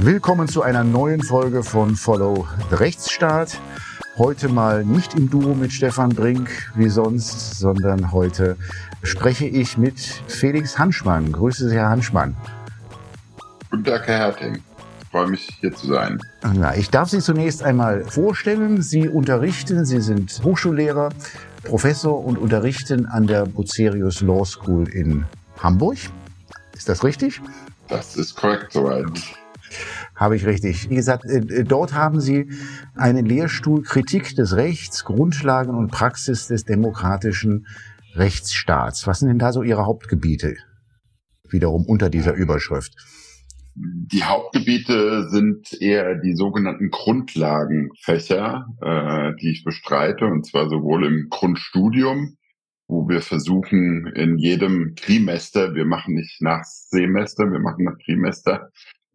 [0.00, 3.60] Willkommen zu einer neuen Folge von Follow the Rechtsstaat.
[4.18, 8.56] Heute mal nicht im Duo mit Stefan Brink wie sonst, sondern heute
[9.02, 11.30] spreche ich mit Felix Hanschmann.
[11.32, 12.36] Grüße Sie, Herr Hanschmann.
[13.70, 14.56] Guten Tag, Herr Herting.
[15.02, 16.20] Ich freue mich, hier zu sein.
[16.42, 18.82] Na, ich darf Sie zunächst einmal vorstellen.
[18.82, 21.10] Sie unterrichten, Sie sind Hochschullehrer,
[21.62, 25.24] Professor und unterrichten an der Bucerius Law School in
[25.62, 25.98] Hamburg.
[26.74, 27.40] Ist das richtig?
[27.88, 29.06] Das ist korrekt soweit.
[30.14, 30.90] Habe ich richtig.
[30.90, 32.50] Wie gesagt, äh, äh, dort haben Sie
[32.94, 37.66] einen Lehrstuhl Kritik des Rechts, Grundlagen und Praxis des demokratischen
[38.14, 39.06] Rechtsstaats.
[39.06, 40.56] Was sind denn da so Ihre Hauptgebiete?
[41.48, 42.94] Wiederum unter dieser Überschrift.
[43.76, 51.26] Die Hauptgebiete sind eher die sogenannten Grundlagenfächer, äh, die ich bestreite, und zwar sowohl im
[51.28, 52.36] Grundstudium,
[52.86, 58.70] wo wir versuchen, in jedem Trimester, wir machen nicht nach Semester, wir machen nach Trimester,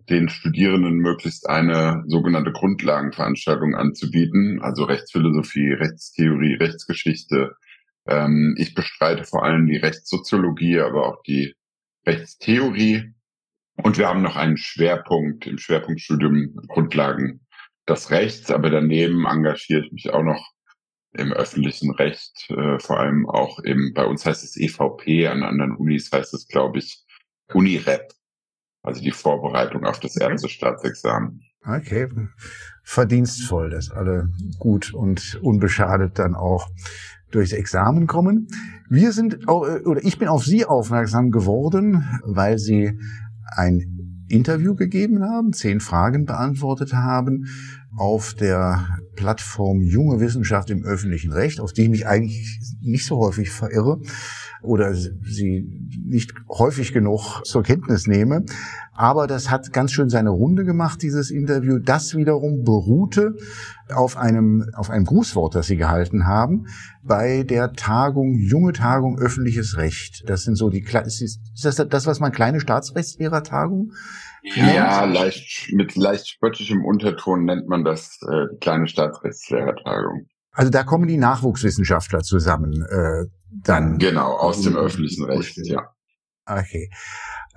[0.09, 7.55] den Studierenden möglichst eine sogenannte Grundlagenveranstaltung anzubieten, also Rechtsphilosophie, Rechtstheorie, Rechtsgeschichte.
[8.07, 11.55] Ähm, ich bestreite vor allem die Rechtssoziologie, aber auch die
[12.05, 13.13] Rechtstheorie.
[13.75, 17.41] Und wir haben noch einen Schwerpunkt im Schwerpunktstudium Grundlagen
[17.87, 20.51] des Rechts, aber daneben engagiere ich mich auch noch
[21.13, 25.75] im öffentlichen Recht, äh, vor allem auch im, bei uns heißt es EVP, an anderen
[25.75, 27.03] Unis heißt es, glaube ich,
[27.53, 28.13] UniRep
[28.81, 31.41] also die Vorbereitung auf das erste Staatsexamen.
[31.65, 32.07] Okay,
[32.83, 36.69] verdienstvoll, dass alle gut und unbeschadet dann auch
[37.31, 38.47] durchs Examen kommen.
[38.89, 42.97] Wir sind, oder ich bin auf Sie aufmerksam geworden, weil Sie
[43.55, 47.47] ein Interview gegeben haben, zehn Fragen beantwortet haben
[47.97, 53.17] auf der Plattform Junge Wissenschaft im öffentlichen Recht, auf die ich mich eigentlich nicht so
[53.17, 53.99] häufig verirre
[54.61, 55.67] oder sie
[56.05, 58.45] nicht häufig genug zur Kenntnis nehme.
[58.93, 61.79] Aber das hat ganz schön seine Runde gemacht, dieses Interview.
[61.79, 63.35] Das wiederum beruhte
[63.93, 66.65] auf einem, auf einem Grußwort, das Sie gehalten haben,
[67.01, 70.23] bei der Tagung, junge Tagung öffentliches Recht.
[70.27, 73.93] Das sind so die, ist das das, was man kleine Staatsrechtslehrertagung
[74.43, 80.27] ja, leicht, mit leicht spöttischem Unterton nennt man das äh, kleine Staatsrechtslehrertagung.
[80.59, 82.85] Also da kommen die Nachwuchswissenschaftler zusammen.
[82.89, 83.27] Äh,
[83.63, 83.97] dann.
[83.97, 85.93] Genau, aus dem öffentlichen Recht, ja.
[86.45, 86.89] Okay.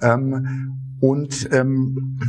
[0.00, 2.20] Ähm, und ähm,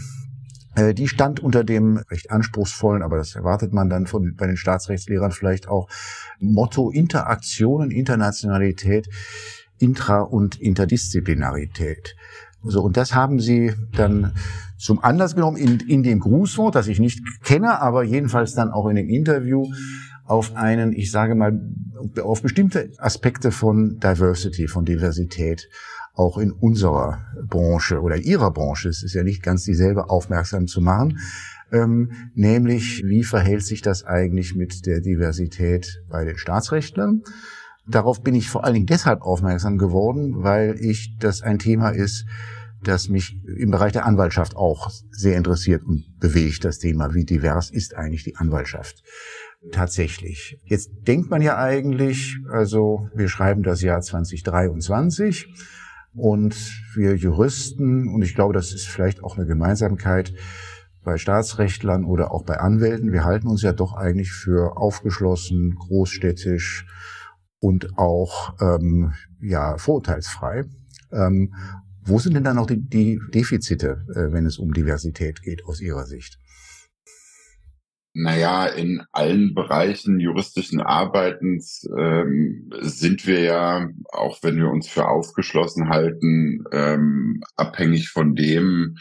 [0.74, 4.58] äh, die stand unter dem recht anspruchsvollen, aber das erwartet man dann von, bei den
[4.58, 5.88] Staatsrechtslehrern vielleicht auch,
[6.40, 9.08] Motto Interaktionen, Internationalität,
[9.78, 12.16] Intra- und Interdisziplinarität.
[12.64, 14.34] So, und das haben sie dann
[14.80, 18.88] zum Anlass genommen in, in dem Grußwort, das ich nicht kenne, aber jedenfalls dann auch
[18.88, 19.68] in dem Interview
[20.34, 21.62] auf einen, ich sage mal,
[22.22, 25.70] auf bestimmte Aspekte von Diversity, von Diversität,
[26.16, 30.66] auch in unserer Branche oder in ihrer Branche, es ist ja nicht ganz dieselbe, aufmerksam
[30.66, 31.20] zu machen.
[31.72, 37.22] Ähm, nämlich, wie verhält sich das eigentlich mit der Diversität bei den Staatsrechtlern?
[37.88, 42.26] Darauf bin ich vor allen Dingen deshalb aufmerksam geworden, weil ich das ein Thema ist,
[42.84, 47.70] das mich im Bereich der Anwaltschaft auch sehr interessiert und bewegt, das Thema, wie divers
[47.70, 49.04] ist eigentlich die Anwaltschaft
[49.72, 50.60] tatsächlich.
[50.66, 55.48] Jetzt denkt man ja eigentlich, also wir schreiben das Jahr 2023
[56.14, 56.56] und
[56.96, 60.34] wir Juristen, und ich glaube, das ist vielleicht auch eine Gemeinsamkeit
[61.04, 66.86] bei Staatsrechtlern oder auch bei Anwälten, wir halten uns ja doch eigentlich für aufgeschlossen, großstädtisch,
[67.64, 70.66] und auch ähm, ja vorurteilsfrei.
[71.14, 71.54] Ähm,
[72.04, 75.80] wo sind denn dann noch die, die Defizite, äh, wenn es um Diversität geht aus
[75.80, 76.40] Ihrer Sicht?
[78.16, 85.08] Naja, in allen Bereichen juristischen Arbeitens ähm, sind wir ja, auch wenn wir uns für
[85.08, 88.98] aufgeschlossen halten, ähm, abhängig von dem,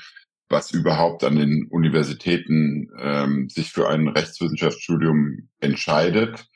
[0.49, 6.47] was überhaupt an den Universitäten ähm, sich für ein Rechtswissenschaftsstudium entscheidet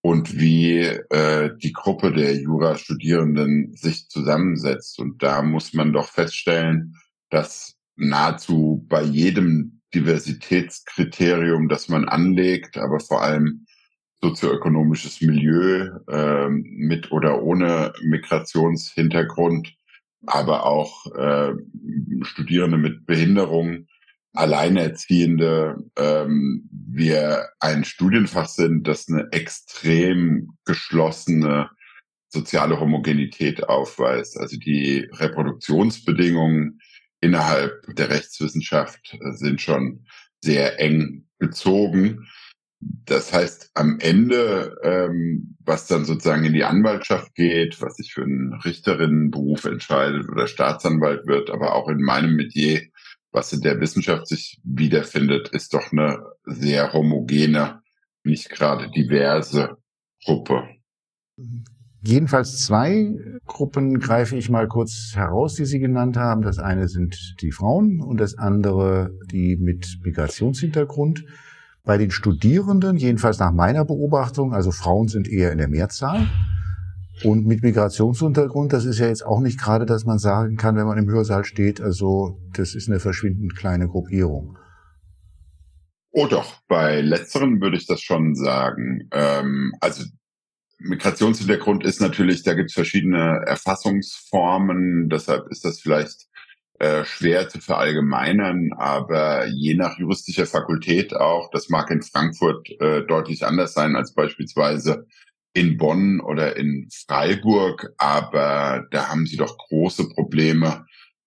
[0.00, 5.00] und wie äh, die Gruppe der Jurastudierenden sich zusammensetzt.
[5.00, 6.94] Und da muss man doch feststellen,
[7.30, 13.66] dass nahezu bei jedem Diversitätskriterium, das man anlegt, aber vor allem
[14.20, 19.74] sozioökonomisches Milieu äh, mit oder ohne Migrationshintergrund,
[20.26, 21.52] aber auch äh,
[22.22, 23.86] Studierende mit Behinderung,
[24.32, 31.70] Alleinerziehende ähm, wir ein Studienfach sind, das eine extrem geschlossene
[32.28, 34.36] soziale Homogenität aufweist.
[34.38, 36.80] Also die Reproduktionsbedingungen
[37.24, 40.06] innerhalb der Rechtswissenschaft sind schon
[40.42, 42.28] sehr eng bezogen.
[42.80, 48.22] Das heißt, am Ende, ähm, was dann sozusagen in die Anwaltschaft geht, was sich für
[48.22, 52.82] einen Richterinnenberuf entscheidet oder Staatsanwalt wird, aber auch in meinem Metier
[53.34, 57.82] was in der Wissenschaft sich wiederfindet, ist doch eine sehr homogene,
[58.22, 59.76] nicht gerade diverse
[60.24, 60.68] Gruppe.
[62.06, 63.16] Jedenfalls zwei
[63.46, 66.42] Gruppen greife ich mal kurz heraus, die Sie genannt haben.
[66.42, 71.24] Das eine sind die Frauen und das andere die mit Migrationshintergrund.
[71.82, 76.26] Bei den Studierenden, jedenfalls nach meiner Beobachtung, also Frauen sind eher in der Mehrzahl.
[77.22, 80.86] Und mit Migrationshintergrund, das ist ja jetzt auch nicht gerade, dass man sagen kann, wenn
[80.86, 84.58] man im Hörsaal steht, also das ist eine verschwindend kleine Gruppierung.
[86.10, 89.08] Oh doch, bei letzteren würde ich das schon sagen.
[89.10, 90.04] Ähm, also
[90.78, 96.26] Migrationshintergrund ist natürlich, da gibt es verschiedene Erfassungsformen, deshalb ist das vielleicht
[96.80, 103.02] äh, schwer zu verallgemeinern, aber je nach juristischer Fakultät auch, das mag in Frankfurt äh,
[103.06, 105.06] deutlich anders sein als beispielsweise
[105.52, 110.84] in Bonn oder in Freiburg, aber da haben sie doch große Probleme,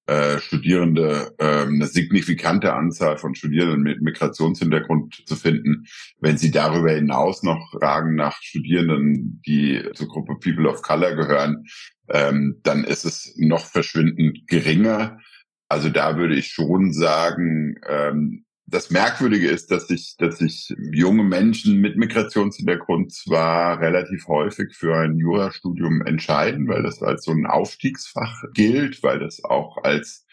[0.07, 5.85] äh, Studierende, äh, eine signifikante Anzahl von Studierenden mit Migrationshintergrund zu finden.
[6.19, 11.65] Wenn sie darüber hinaus noch fragen nach Studierenden, die zur Gruppe People of Color gehören,
[12.09, 15.19] ähm, dann ist es noch verschwindend geringer.
[15.67, 21.23] Also da würde ich schon sagen, ähm, das Merkwürdige ist, dass sich, dass sich junge
[21.23, 27.45] Menschen mit Migrationshintergrund zwar relativ häufig für ein Jurastudium entscheiden, weil das als so ein
[27.45, 30.25] Aufstiegsfach gilt, weil das auch als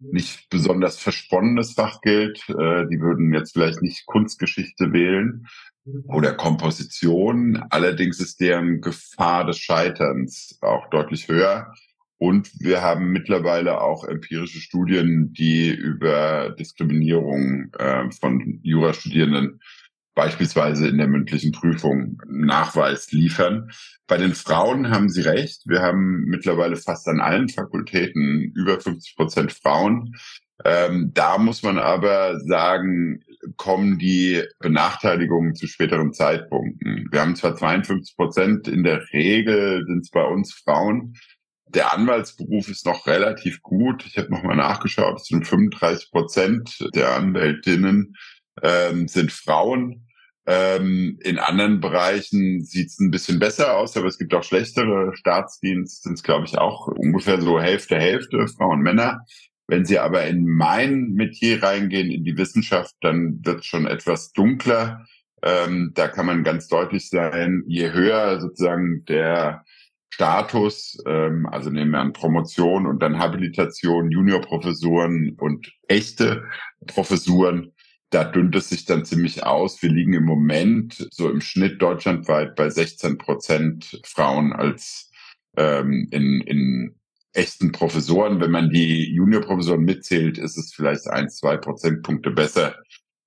[0.00, 2.38] nicht besonders versponnenes Fach gilt.
[2.50, 5.46] Äh, die würden jetzt vielleicht nicht Kunstgeschichte wählen
[6.08, 7.64] oder Komposition.
[7.70, 11.72] Allerdings ist deren Gefahr des Scheiterns auch deutlich höher
[12.18, 19.60] und wir haben mittlerweile auch empirische Studien, die über Diskriminierung äh, von Jurastudierenden
[20.18, 23.70] beispielsweise in der mündlichen Prüfung Nachweis liefern.
[24.08, 25.62] Bei den Frauen haben Sie recht.
[25.66, 30.16] Wir haben mittlerweile fast an allen Fakultäten über 50 Prozent Frauen.
[30.64, 33.22] Ähm, da muss man aber sagen,
[33.56, 37.06] kommen die Benachteiligungen zu späteren Zeitpunkten.
[37.12, 41.14] Wir haben zwar 52 Prozent, in der Regel sind es bei uns Frauen,
[41.74, 44.04] der Anwaltsberuf ist noch relativ gut.
[44.06, 48.14] Ich habe nochmal nachgeschaut, es sind 35 Prozent der Anwältinnen
[48.62, 50.08] ähm, sind Frauen.
[50.46, 55.14] Ähm, in anderen Bereichen sieht es ein bisschen besser aus, aber es gibt auch schlechtere.
[55.14, 59.20] Staatsdienst sind es, glaube ich, auch ungefähr so Hälfte, Hälfte, Frauen, Männer.
[59.66, 64.32] Wenn Sie aber in mein Metier reingehen, in die Wissenschaft, dann wird es schon etwas
[64.32, 65.04] dunkler.
[65.42, 69.64] Ähm, da kann man ganz deutlich sein, je höher sozusagen der
[70.10, 76.44] Status, ähm, also nehmen wir an Promotion und dann Habilitation, Juniorprofessuren und echte
[76.86, 77.72] Professuren,
[78.10, 79.82] da dünnt es sich dann ziemlich aus.
[79.82, 85.10] Wir liegen im Moment so im Schnitt deutschlandweit bei 16 Prozent Frauen als
[85.56, 86.94] ähm, in, in
[87.34, 88.40] echten Professoren.
[88.40, 92.76] Wenn man die Juniorprofessoren mitzählt, ist es vielleicht ein, zwei Prozentpunkte besser.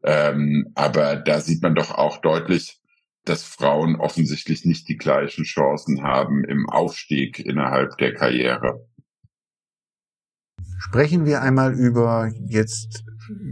[0.04, 2.81] Ähm, aber da sieht man doch auch deutlich,
[3.26, 8.88] dass Frauen offensichtlich nicht die gleichen Chancen haben im Aufstieg innerhalb der Karriere.
[10.80, 13.04] Sprechen wir einmal über jetzt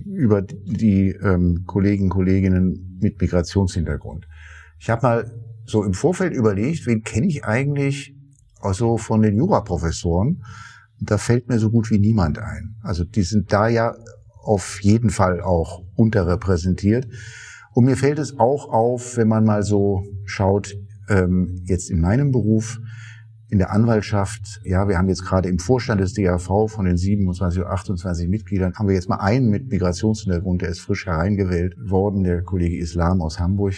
[0.06, 4.28] über die ähm, Kollegen Kolleginnen mit Migrationshintergrund.
[4.80, 5.32] Ich habe mal
[5.66, 8.16] so im Vorfeld überlegt, wen kenne ich eigentlich
[8.62, 10.44] also von den Juraprofessoren?
[11.00, 12.76] Da fällt mir so gut wie niemand ein.
[12.82, 13.96] Also die sind da ja
[14.44, 17.08] auf jeden Fall auch unterrepräsentiert.
[17.80, 20.76] Und mir fällt es auch auf, wenn man mal so schaut,
[21.08, 22.78] ähm, jetzt in meinem Beruf,
[23.48, 27.62] in der Anwaltschaft, ja, wir haben jetzt gerade im Vorstand des DAV von den 27
[27.62, 32.26] oder 28 Mitgliedern, haben wir jetzt mal einen mit Migrationshintergrund, der ist frisch hereingewählt worden,
[32.26, 33.76] der Kollege Islam aus Hamburg.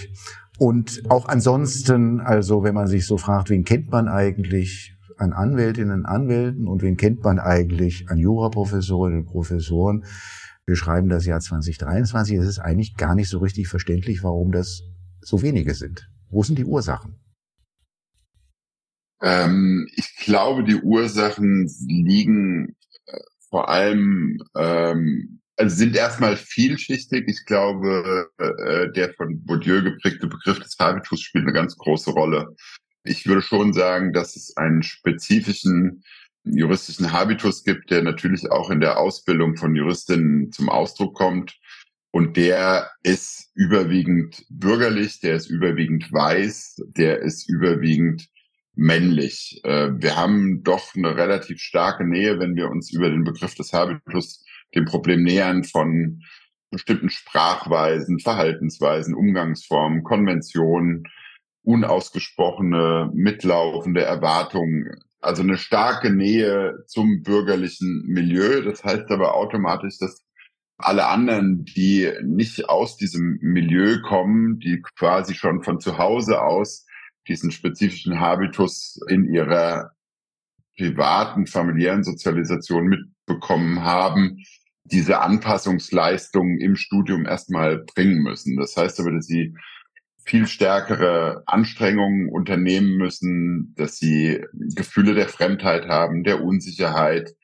[0.57, 6.07] Und auch ansonsten, also wenn man sich so fragt, wen kennt man eigentlich an Anwältinnen,
[6.07, 10.05] Anwälten und wen kennt man eigentlich an Juraprofessorinnen und Professoren,
[10.65, 12.37] wir schreiben das Jahr 2023.
[12.37, 14.83] Es ist eigentlich gar nicht so richtig verständlich, warum das
[15.21, 16.09] so wenige sind.
[16.29, 17.19] Wo sind die Ursachen?
[19.21, 22.75] Ähm, ich glaube, die Ursachen liegen
[23.05, 27.25] äh, vor allem, ähm, also sind erstmal vielschichtig.
[27.27, 32.55] Ich glaube, äh, der von Bourdieu geprägte Begriff des Habitus spielt eine ganz große Rolle.
[33.03, 36.03] Ich würde schon sagen, dass es einen spezifischen
[36.43, 41.57] juristischen Habitus gibt, der natürlich auch in der Ausbildung von Juristinnen zum Ausdruck kommt.
[42.11, 48.27] Und der ist überwiegend bürgerlich, der ist überwiegend weiß, der ist überwiegend
[48.75, 49.61] männlich.
[49.63, 53.71] Äh, wir haben doch eine relativ starke Nähe, wenn wir uns über den Begriff des
[53.71, 54.43] Habitus
[54.75, 56.21] dem Problem nähern von
[56.69, 61.03] bestimmten Sprachweisen, Verhaltensweisen, Umgangsformen, Konventionen,
[61.63, 68.61] unausgesprochene, mitlaufende Erwartungen also eine starke Nähe zum bürgerlichen Milieu.
[68.63, 70.23] Das heißt aber automatisch, dass
[70.77, 76.87] alle anderen, die nicht aus diesem Milieu kommen, die quasi schon von zu Hause aus
[77.27, 79.91] diesen spezifischen Habitus in ihrer
[80.75, 84.43] privaten, familiären Sozialisation mitbekommen haben,
[84.83, 88.57] diese Anpassungsleistungen im Studium erstmal bringen müssen.
[88.57, 89.55] Das heißt aber, dass sie
[90.23, 94.43] viel stärkere Anstrengungen unternehmen müssen, dass sie
[94.75, 97.35] Gefühle der Fremdheit haben, der Unsicherheit,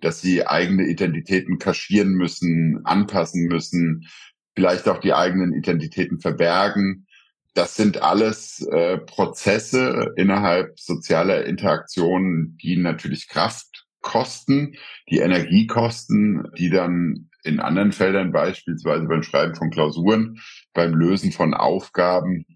[0.00, 4.06] dass sie eigene Identitäten kaschieren müssen, anpassen müssen,
[4.54, 7.06] vielleicht auch die eigenen Identitäten verbergen.
[7.54, 14.74] Das sind alles äh, Prozesse innerhalb sozialer Interaktionen, die natürlich Kraft kosten,
[15.10, 20.40] die Energiekosten, die dann in anderen Feldern, beispielsweise beim Schreiben von Klausuren,
[20.72, 22.46] beim Lösen von Aufgaben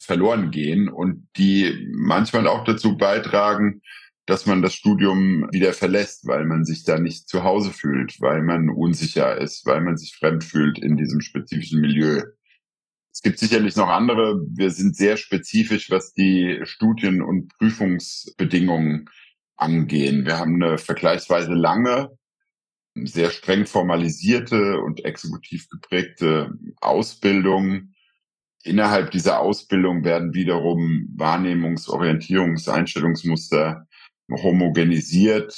[0.00, 3.80] verloren gehen und die manchmal auch dazu beitragen,
[4.26, 8.42] dass man das Studium wieder verlässt, weil man sich da nicht zu Hause fühlt, weil
[8.42, 12.22] man unsicher ist, weil man sich fremd fühlt in diesem spezifischen Milieu.
[13.12, 14.40] Es gibt sicherlich noch andere.
[14.48, 19.08] Wir sind sehr spezifisch, was die Studien- und Prüfungsbedingungen
[19.56, 20.24] angehen.
[20.26, 22.10] Wir haben eine vergleichsweise lange,
[22.94, 27.94] sehr streng formalisierte und exekutiv geprägte Ausbildung.
[28.62, 33.86] Innerhalb dieser Ausbildung werden wiederum Wahrnehmungs-, Orientierungs-, Einstellungsmuster
[34.30, 35.54] homogenisiert.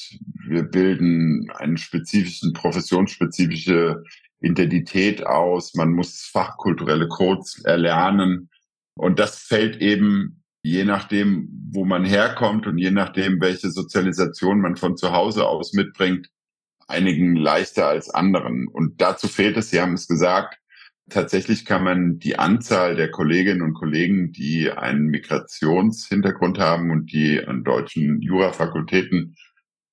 [0.49, 4.03] Wir bilden einen spezifischen, professionsspezifische
[4.41, 5.75] Identität aus.
[5.75, 8.51] Man muss fachkulturelle Codes erlernen.
[8.95, 14.75] Und das fällt eben je nachdem, wo man herkommt und je nachdem, welche Sozialisation man
[14.75, 16.29] von zu Hause aus mitbringt,
[16.87, 18.69] einigen leichter als anderen.
[18.69, 20.59] Und dazu fehlt es, Sie haben es gesagt,
[21.09, 27.45] Tatsächlich kann man die Anzahl der Kolleginnen und Kollegen, die einen Migrationshintergrund haben und die
[27.47, 29.37] an deutschen Jurafakultäten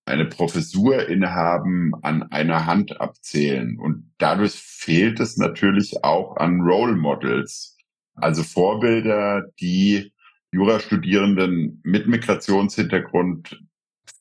[0.06, 3.78] eine Professur innehaben, an einer Hand abzählen.
[3.78, 7.78] Und dadurch fehlt es natürlich auch an Role Models,
[8.16, 10.14] also Vorbilder, die
[10.52, 13.62] Jurastudierenden mit Migrationshintergrund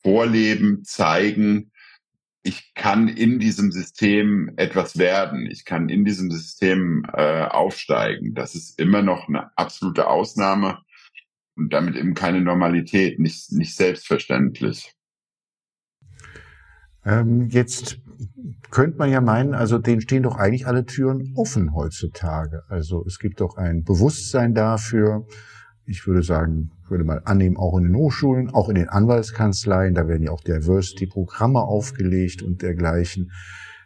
[0.03, 1.71] vorleben, zeigen,
[2.43, 8.35] ich kann in diesem System etwas werden, ich kann in diesem System äh, aufsteigen.
[8.35, 10.79] Das ist immer noch eine absolute Ausnahme
[11.55, 14.93] und damit eben keine Normalität, nicht, nicht selbstverständlich.
[17.05, 17.99] Ähm, jetzt
[18.71, 22.63] könnte man ja meinen, also denen stehen doch eigentlich alle Türen offen heutzutage.
[22.67, 25.25] Also es gibt doch ein Bewusstsein dafür,
[25.85, 30.07] ich würde sagen, würde mal annehmen, auch in den Hochschulen, auch in den Anwaltskanzleien, da
[30.07, 33.31] werden ja auch Diversity-Programme aufgelegt und dergleichen.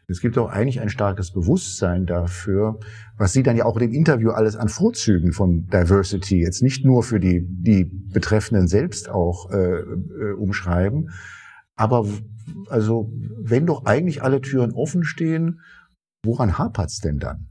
[0.09, 2.79] Es gibt auch eigentlich ein starkes Bewusstsein dafür,
[3.17, 6.85] was Sie dann ja auch in dem Interview alles an Vorzügen von Diversity jetzt nicht
[6.85, 11.09] nur für die, die Betreffenden selbst auch äh, äh, umschreiben,
[11.75, 12.05] aber
[12.69, 15.59] also wenn doch eigentlich alle Türen offen stehen,
[16.23, 17.47] woran hapert's denn dann?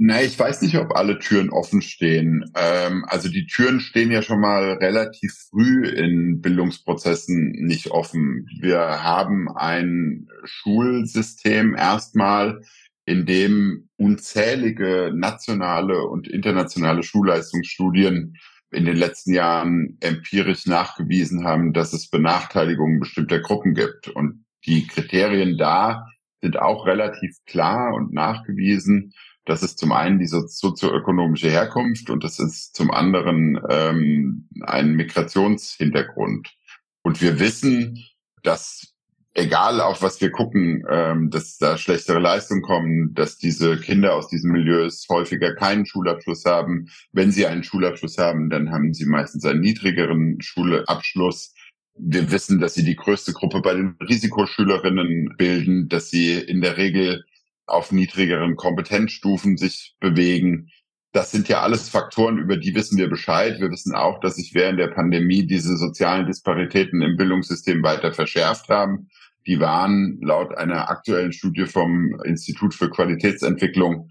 [0.00, 2.44] Na, ich weiß nicht, ob alle Türen offen stehen.
[2.54, 8.46] Ähm, also die Türen stehen ja schon mal relativ früh in Bildungsprozessen nicht offen.
[8.60, 12.62] Wir haben ein Schulsystem erstmal,
[13.06, 18.36] in dem unzählige nationale und internationale Schulleistungsstudien
[18.70, 24.06] in den letzten Jahren empirisch nachgewiesen haben, dass es Benachteiligungen bestimmter Gruppen gibt.
[24.06, 26.06] Und die Kriterien da
[26.40, 29.12] sind auch relativ klar und nachgewiesen.
[29.48, 36.54] Das ist zum einen die sozioökonomische Herkunft und das ist zum anderen ähm, ein Migrationshintergrund.
[37.00, 37.98] Und wir wissen,
[38.42, 38.92] dass
[39.32, 44.28] egal auf was wir gucken, ähm, dass da schlechtere Leistungen kommen, dass diese Kinder aus
[44.28, 46.90] diesen Milieus häufiger keinen Schulabschluss haben.
[47.12, 51.54] Wenn sie einen Schulabschluss haben, dann haben sie meistens einen niedrigeren Schulabschluss.
[51.94, 56.76] Wir wissen, dass sie die größte Gruppe bei den Risikoschülerinnen bilden, dass sie in der
[56.76, 57.24] Regel
[57.68, 60.70] auf niedrigeren Kompetenzstufen sich bewegen.
[61.12, 63.60] Das sind ja alles Faktoren, über die wissen wir Bescheid.
[63.60, 68.68] Wir wissen auch, dass sich während der Pandemie diese sozialen Disparitäten im Bildungssystem weiter verschärft
[68.68, 69.08] haben.
[69.46, 74.10] Die waren laut einer aktuellen Studie vom Institut für Qualitätsentwicklung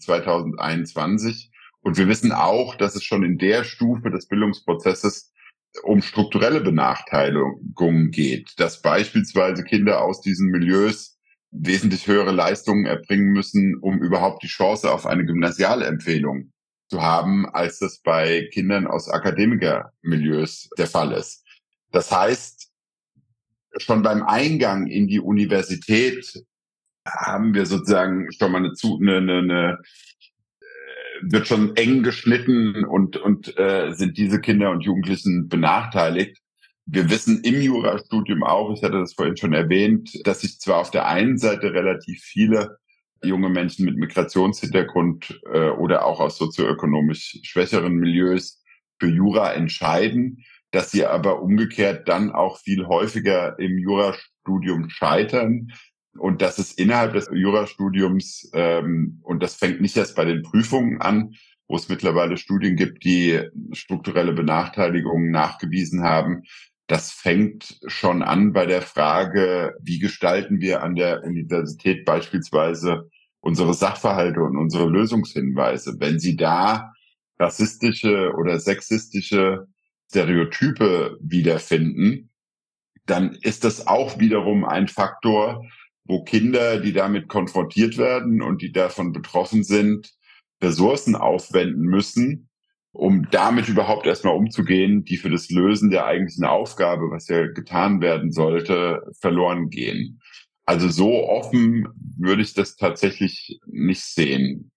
[0.00, 1.50] 2021.
[1.80, 5.32] Und wir wissen auch, dass es schon in der Stufe des Bildungsprozesses
[5.82, 11.17] um strukturelle Benachteiligungen geht, dass beispielsweise Kinder aus diesen Milieus
[11.50, 16.52] wesentlich höhere Leistungen erbringen müssen, um überhaupt die Chance auf eine Gymnasialempfehlung
[16.88, 21.44] zu haben, als das bei Kindern aus Akademikermilieus der Fall ist.
[21.90, 22.70] Das heißt,
[23.76, 26.44] schon beim Eingang in die Universität
[27.06, 29.78] haben wir sozusagen schon mal eine, eine, eine
[30.60, 36.38] äh, wird schon eng geschnitten und und äh, sind diese Kinder und Jugendlichen benachteiligt
[36.90, 40.90] wir wissen im Jurastudium auch, ich hatte das vorhin schon erwähnt, dass sich zwar auf
[40.90, 42.78] der einen Seite relativ viele
[43.22, 48.64] junge Menschen mit Migrationshintergrund äh, oder auch aus sozioökonomisch schwächeren Milieus
[48.98, 55.72] für Jura entscheiden, dass sie aber umgekehrt dann auch viel häufiger im Jurastudium scheitern.
[56.16, 61.00] Und dass es innerhalb des Jurastudiums, ähm, und das fängt nicht erst bei den Prüfungen
[61.02, 61.34] an,
[61.68, 63.40] wo es mittlerweile Studien gibt, die
[63.72, 66.44] strukturelle Benachteiligungen nachgewiesen haben,
[66.88, 73.74] das fängt schon an bei der Frage, wie gestalten wir an der Universität beispielsweise unsere
[73.74, 75.96] Sachverhalte und unsere Lösungshinweise.
[75.98, 76.92] Wenn Sie da
[77.38, 79.66] rassistische oder sexistische
[80.10, 82.30] Stereotype wiederfinden,
[83.04, 85.66] dann ist das auch wiederum ein Faktor,
[86.04, 90.10] wo Kinder, die damit konfrontiert werden und die davon betroffen sind,
[90.62, 92.47] Ressourcen aufwenden müssen,
[92.92, 98.00] um damit überhaupt erstmal umzugehen, die für das Lösen der eigentlichen Aufgabe, was ja getan
[98.00, 100.20] werden sollte, verloren gehen.
[100.64, 104.70] Also so offen würde ich das tatsächlich nicht sehen.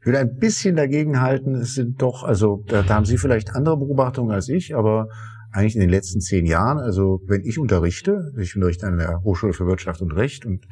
[0.00, 3.54] Ich würde ein bisschen dagegen halten, es sind doch, also da, da haben Sie vielleicht
[3.54, 5.08] andere Beobachtungen als ich, aber
[5.52, 9.52] eigentlich in den letzten zehn Jahren, also wenn ich unterrichte, ich unterrichte an der Hochschule
[9.52, 10.66] für Wirtschaft und Recht und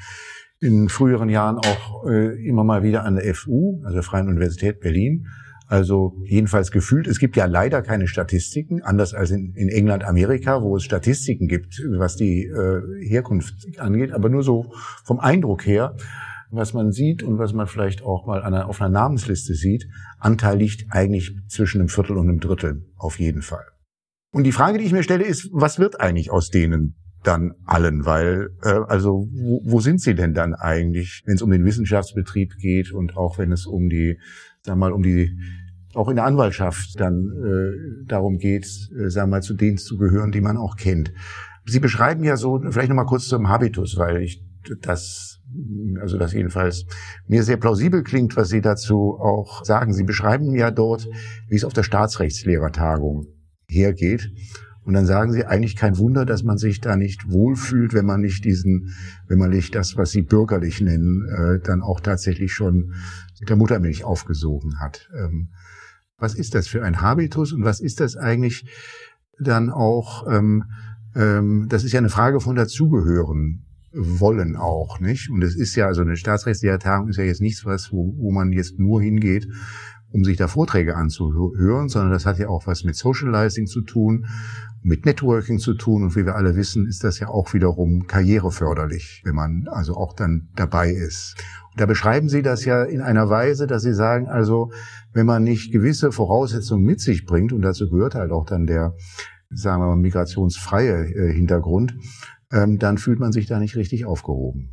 [0.60, 4.80] in früheren Jahren auch äh, immer mal wieder an der FU, also der Freien Universität
[4.80, 5.26] Berlin.
[5.70, 10.62] Also jedenfalls gefühlt, es gibt ja leider keine Statistiken, anders als in, in England, Amerika,
[10.62, 14.72] wo es Statistiken gibt, was die äh, Herkunft angeht, aber nur so
[15.04, 15.94] vom Eindruck her,
[16.50, 19.86] was man sieht und was man vielleicht auch mal einer, auf einer Namensliste sieht,
[20.18, 23.66] Anteil liegt eigentlich zwischen einem Viertel und einem Drittel, auf jeden Fall.
[24.32, 28.06] Und die Frage, die ich mir stelle, ist, was wird eigentlich aus denen dann allen?
[28.06, 32.56] Weil, äh, also wo, wo sind sie denn dann eigentlich, wenn es um den Wissenschaftsbetrieb
[32.58, 34.18] geht und auch wenn es um die,
[34.62, 35.38] sag mal, um die
[35.94, 39.96] auch in der Anwaltschaft dann äh, darum geht, äh, sagen wir mal, zu denen zu
[39.96, 41.12] gehören, die man auch kennt.
[41.66, 44.44] Sie beschreiben ja so, vielleicht nochmal kurz zum Habitus, weil ich
[44.82, 45.40] das,
[46.00, 46.84] also das jedenfalls
[47.26, 49.92] mir sehr plausibel klingt, was Sie dazu auch sagen.
[49.92, 51.08] Sie beschreiben ja dort,
[51.48, 53.26] wie es auf der Staatsrechtslehrertagung
[53.68, 54.30] hergeht.
[54.90, 58.20] Und dann sagen sie eigentlich kein Wunder, dass man sich da nicht wohlfühlt, wenn man
[58.20, 58.92] nicht diesen,
[59.28, 62.92] wenn man nicht das, was sie bürgerlich nennen, äh, dann auch tatsächlich schon
[63.38, 65.08] mit der Muttermilch aufgesogen hat.
[65.16, 65.50] Ähm,
[66.18, 68.68] was ist das für ein Habitus und was ist das eigentlich
[69.38, 70.26] dann auch?
[70.28, 70.64] Ähm,
[71.14, 75.30] ähm, das ist ja eine Frage von dazugehören wollen auch, nicht?
[75.30, 78.50] Und es ist ja, also eine Staatsrechtslehrtagung ist ja jetzt nichts, was, wo, wo man
[78.50, 79.46] jetzt nur hingeht,
[80.12, 84.26] um sich da Vorträge anzuhören, sondern das hat ja auch was mit Socializing zu tun,
[84.82, 86.02] mit Networking zu tun.
[86.02, 90.14] Und wie wir alle wissen, ist das ja auch wiederum karriereförderlich, wenn man also auch
[90.14, 91.36] dann dabei ist.
[91.72, 94.72] Und da beschreiben Sie das ja in einer Weise, dass Sie sagen, also
[95.12, 98.94] wenn man nicht gewisse Voraussetzungen mit sich bringt, und dazu gehört halt auch dann der,
[99.50, 101.94] sagen wir mal, migrationsfreie äh, Hintergrund,
[102.52, 104.70] ähm, dann fühlt man sich da nicht richtig aufgehoben.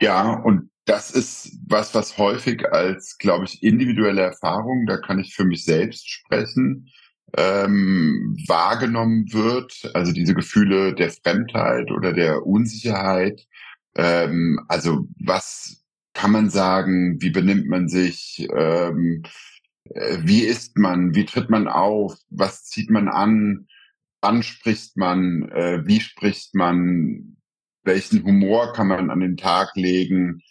[0.00, 5.34] Ja, und das ist was, was häufig als, glaube ich, individuelle Erfahrung, da kann ich
[5.34, 6.88] für mich selbst sprechen,
[7.36, 9.90] ähm, wahrgenommen wird.
[9.94, 13.46] Also diese Gefühle der Fremdheit oder der Unsicherheit.
[13.96, 17.20] Ähm, also was kann man sagen?
[17.20, 18.46] Wie benimmt man sich?
[18.54, 19.24] Ähm,
[19.90, 21.14] äh, wie ist man?
[21.16, 22.16] Wie tritt man auf?
[22.30, 23.66] Was zieht man an?
[24.20, 25.48] Wann spricht man?
[25.50, 27.36] Äh, wie spricht man?
[27.82, 30.42] Welchen Humor kann man an den Tag legen?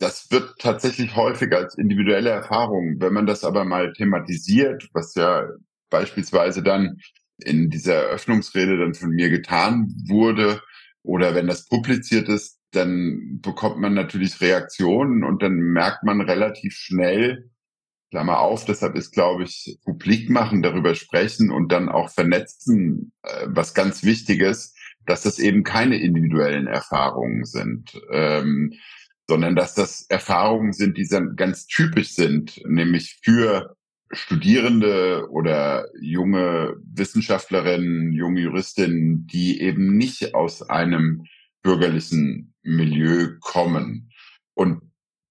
[0.00, 2.96] Das wird tatsächlich häufig als individuelle Erfahrung.
[2.98, 5.46] Wenn man das aber mal thematisiert, was ja
[5.90, 6.98] beispielsweise dann
[7.38, 10.60] in dieser Eröffnungsrede dann von mir getan wurde,
[11.02, 16.74] oder wenn das publiziert ist, dann bekommt man natürlich Reaktionen und dann merkt man relativ
[16.74, 17.50] schnell,
[18.10, 23.46] Klammer auf, deshalb ist, glaube ich, publik machen, darüber sprechen und dann auch vernetzen, äh,
[23.46, 24.74] was ganz Wichtiges,
[25.06, 28.00] dass das eben keine individuellen Erfahrungen sind.
[28.10, 28.72] Ähm,
[29.30, 33.76] sondern dass das Erfahrungen sind, die ganz typisch sind, nämlich für
[34.10, 41.26] Studierende oder junge Wissenschaftlerinnen, junge Juristinnen, die eben nicht aus einem
[41.62, 44.10] bürgerlichen Milieu kommen.
[44.54, 44.80] Und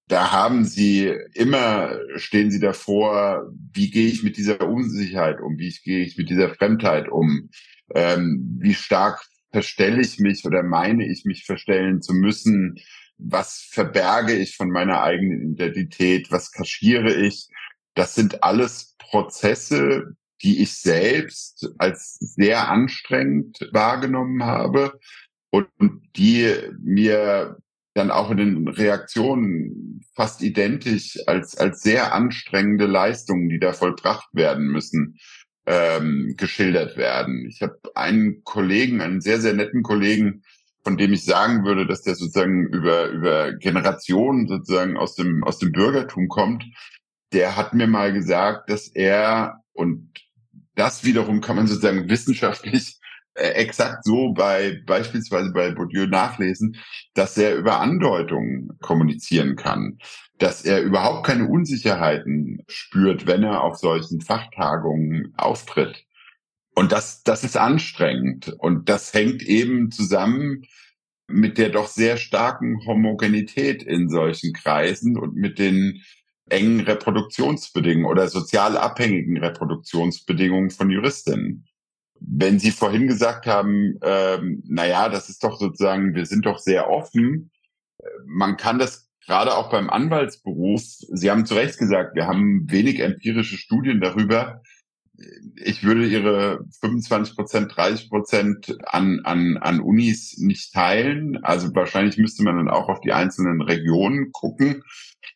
[0.08, 5.76] da haben sie immer, stehen sie davor, wie gehe ich mit dieser Unsicherheit um, wie
[5.84, 7.50] gehe ich mit dieser Fremdheit um,
[7.94, 12.78] ähm, wie stark verstelle ich mich oder meine ich mich verstellen zu müssen,
[13.20, 17.50] was verberge ich von meiner eigenen Identität, was kaschiere ich.
[17.94, 24.98] Das sind alles Prozesse, die ich selbst als sehr anstrengend wahrgenommen habe
[25.50, 25.68] und
[26.16, 27.58] die mir
[27.94, 34.30] dann auch in den Reaktionen fast identisch als, als sehr anstrengende Leistungen, die da vollbracht
[34.32, 35.18] werden müssen,
[35.66, 37.46] ähm, geschildert werden.
[37.50, 40.44] Ich habe einen Kollegen, einen sehr, sehr netten Kollegen,
[40.84, 45.60] von dem ich sagen würde, dass der sozusagen über, über Generationen sozusagen aus dem, aus
[45.60, 46.64] dem Bürgertum kommt,
[47.34, 50.12] der hat mir mal gesagt, dass er, und
[50.76, 53.00] das wiederum kann man sozusagen wissenschaftlich
[53.36, 56.78] äh, exakt so bei beispielsweise bei Bourdieu nachlesen,
[57.14, 60.00] dass er über Andeutungen kommunizieren kann,
[60.38, 66.06] dass er überhaupt keine Unsicherheiten spürt, wenn er auf solchen Fachtagungen auftritt.
[66.80, 68.56] Und das, das ist anstrengend.
[68.58, 70.64] Und das hängt eben zusammen
[71.28, 76.02] mit der doch sehr starken Homogenität in solchen Kreisen und mit den
[76.50, 81.68] engen Reproduktionsbedingungen oder sozial abhängigen Reproduktionsbedingungen von Juristinnen.
[82.22, 86.60] Wenn Sie vorhin gesagt haben, ähm, na ja, das ist doch sozusagen, wir sind doch
[86.60, 87.52] sehr offen.
[88.26, 93.02] Man kann das gerade auch beim Anwaltsberuf, Sie haben zu Recht gesagt, wir haben wenig
[93.02, 94.62] empirische Studien darüber.
[95.56, 101.44] Ich würde Ihre 25 Prozent, 30 Prozent an, an, an Unis nicht teilen.
[101.44, 104.84] Also wahrscheinlich müsste man dann auch auf die einzelnen Regionen gucken.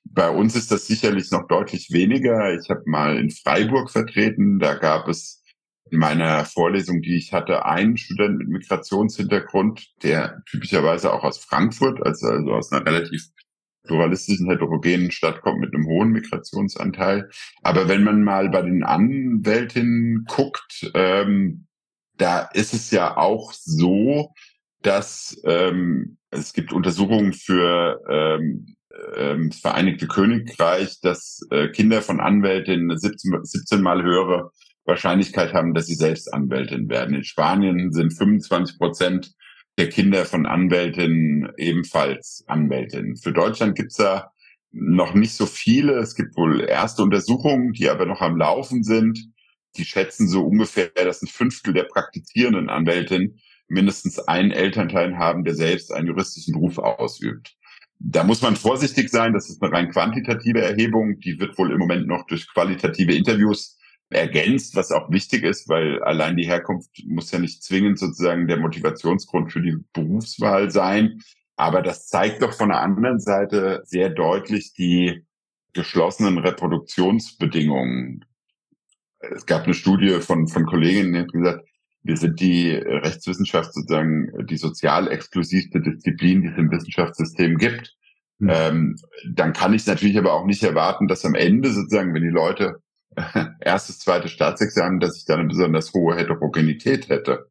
[0.06, 2.54] Bei uns ist das sicherlich noch deutlich weniger.
[2.58, 4.60] Ich habe mal in Freiburg vertreten.
[4.60, 5.44] Da gab es
[5.90, 12.04] in meiner Vorlesung, die ich hatte, einen Student mit Migrationshintergrund, der typischerweise auch aus Frankfurt,
[12.06, 13.28] also, also aus einer relativ
[13.84, 17.30] pluralistischen, heterogenen Stadt kommt mit einem hohen Migrationsanteil.
[17.62, 21.68] Aber wenn man mal bei den Anwältinnen guckt, ähm,
[22.18, 24.34] da ist es ja auch so,
[24.82, 28.76] dass ähm, es gibt Untersuchungen für ähm,
[29.16, 34.52] ähm, das Vereinigte Königreich, dass äh, Kinder von Anwältinnen 17, 17 Mal höhere
[34.86, 37.16] Wahrscheinlichkeit haben, dass sie selbst Anwältin werden.
[37.16, 39.34] In Spanien sind 25 Prozent
[39.78, 43.18] der Kinder von Anwältinnen ebenfalls Anwältinnen.
[43.18, 44.32] Für Deutschland gibt's da
[44.72, 45.94] noch nicht so viele.
[45.94, 49.20] Es gibt wohl erste Untersuchungen, die aber noch am Laufen sind.
[49.78, 55.56] Die schätzen so ungefähr, dass ein Fünftel der praktizierenden Anwältinnen mindestens einen Elternteil haben, der
[55.56, 57.56] selbst einen juristischen Beruf ausübt.
[58.00, 59.34] Da muss man vorsichtig sein.
[59.34, 61.20] Das ist eine rein quantitative Erhebung.
[61.20, 63.78] Die wird wohl im Moment noch durch qualitative Interviews
[64.14, 68.58] ergänzt, was auch wichtig ist, weil allein die Herkunft muss ja nicht zwingend sozusagen der
[68.58, 71.20] Motivationsgrund für die Berufswahl sein.
[71.56, 75.26] Aber das zeigt doch von der anderen Seite sehr deutlich die
[75.74, 78.26] geschlossenen Reproduktionsbedingungen.
[79.20, 81.68] Es gab eine Studie von, von Kolleginnen, die hat gesagt,
[82.04, 87.96] wir sind die Rechtswissenschaft sozusagen die sozial exklusivste Disziplin, die es im Wissenschaftssystem gibt.
[88.40, 88.50] Mhm.
[88.52, 88.96] Ähm,
[89.32, 92.82] dann kann ich natürlich aber auch nicht erwarten, dass am Ende sozusagen, wenn die Leute
[93.60, 97.48] erstes, zweites Staatsexamen, dass ich da eine besonders hohe Heterogenität hätte.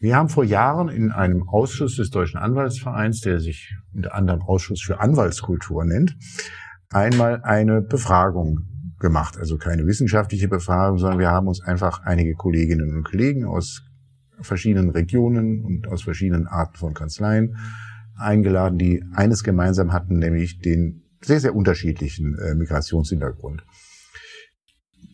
[0.00, 4.80] Wir haben vor Jahren in einem Ausschuss des Deutschen Anwaltsvereins, der sich unter anderem Ausschuss
[4.80, 6.16] für Anwaltskultur nennt,
[6.90, 8.60] einmal eine Befragung
[9.00, 9.36] gemacht.
[9.36, 13.82] Also keine wissenschaftliche Befragung, sondern wir haben uns einfach einige Kolleginnen und Kollegen aus
[14.40, 17.56] verschiedenen Regionen und aus verschiedenen Arten von Kanzleien
[18.16, 23.64] eingeladen, die eines gemeinsam hatten, nämlich den sehr, sehr unterschiedlichen äh, Migrationshintergrund.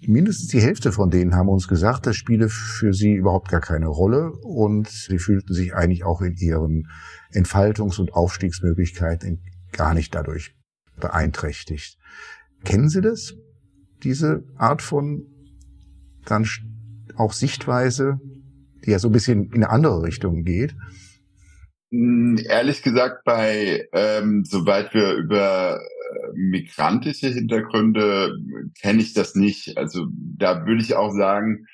[0.07, 3.87] Mindestens die Hälfte von denen haben uns gesagt, das spiele für sie überhaupt gar keine
[3.87, 6.89] Rolle und sie fühlten sich eigentlich auch in ihren
[7.33, 10.55] Entfaltungs- und Aufstiegsmöglichkeiten gar nicht dadurch
[11.01, 11.99] beeinträchtigt.
[12.65, 13.35] Kennen Sie das?
[14.03, 15.27] Diese Art von
[16.25, 16.47] dann
[17.17, 18.19] auch Sichtweise,
[18.85, 20.75] die ja so ein bisschen in eine andere Richtung geht?
[21.91, 25.81] Hm, ehrlich gesagt, bei ähm, soweit wir über
[26.35, 28.37] migrantische Hintergründe
[28.81, 29.77] kenne ich das nicht.
[29.77, 31.67] Also da würde ich auch sagen,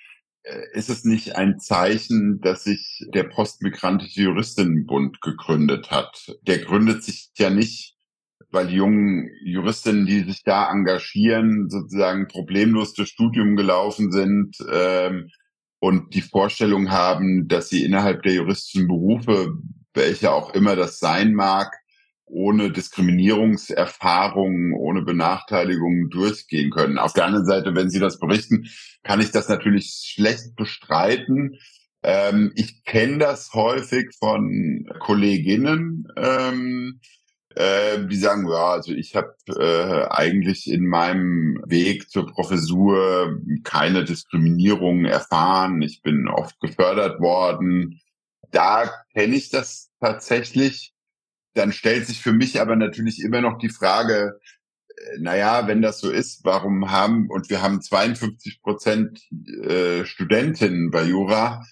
[0.43, 6.35] äh, ist es nicht ein Zeichen, dass sich der Postmigrantische Juristinnenbund gegründet hat.
[6.43, 7.97] Der gründet sich ja nicht,
[8.51, 15.29] weil die jungen Juristinnen, die sich da engagieren, sozusagen problemlos durchs Studium gelaufen sind ähm,
[15.79, 19.55] und die Vorstellung haben, dass sie innerhalb der juristischen Berufe,
[19.95, 21.80] welche auch immer das sein mag,
[22.31, 26.99] ohne Diskriminierungserfahrungen, ohne Benachteiligungen durchgehen können.
[26.99, 28.67] Auf der anderen Seite, wenn Sie das berichten,
[29.03, 31.59] kann ich das natürlich schlecht bestreiten.
[32.03, 37.01] Ähm, ich kenne das häufig von Kolleginnen, ähm,
[37.55, 44.05] äh, die sagen, ja, also ich habe äh, eigentlich in meinem Weg zur Professur keine
[44.05, 45.83] Diskriminierung erfahren.
[45.83, 48.01] Ich bin oft gefördert worden.
[48.51, 50.95] Da kenne ich das tatsächlich
[51.55, 54.39] dann stellt sich für mich aber natürlich immer noch die Frage,
[54.89, 59.21] äh, naja, wenn das so ist, warum haben, und wir haben 52 Prozent
[59.65, 61.65] äh, Studentinnen bei Jura,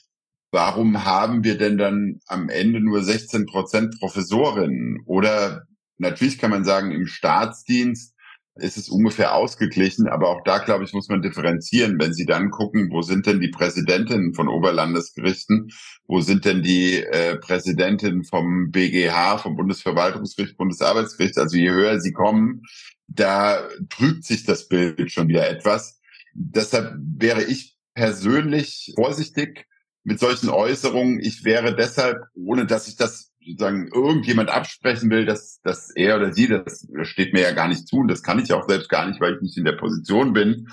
[0.51, 5.03] warum haben wir denn dann am Ende nur 16 Prozent Professorinnen?
[5.05, 5.65] Oder
[5.99, 8.15] natürlich kann man sagen, im Staatsdienst
[8.59, 10.09] ist es ungefähr ausgeglichen.
[10.09, 11.99] Aber auch da, glaube ich, muss man differenzieren.
[11.99, 15.71] Wenn Sie dann gucken, wo sind denn die Präsidentinnen von Oberlandesgerichten?
[16.07, 21.39] Wo sind denn die äh, Präsidentinnen vom BGH, vom Bundesverwaltungsgericht, Bundesarbeitsgericht?
[21.39, 22.63] Also je höher sie kommen,
[23.07, 26.01] da trübt sich das Bild schon wieder etwas.
[26.35, 29.67] Deshalb wäre ich persönlich vorsichtig
[30.05, 31.21] mit solchen Äußerungen.
[31.21, 36.33] Ich wäre deshalb, ohne dass ich das sozusagen irgendjemand absprechen will, dass, dass er oder
[36.33, 39.07] sie, das steht mir ja gar nicht zu und das kann ich auch selbst gar
[39.07, 40.69] nicht, weil ich nicht in der Position bin,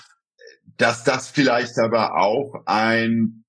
[0.77, 3.45] dass das vielleicht aber auch ein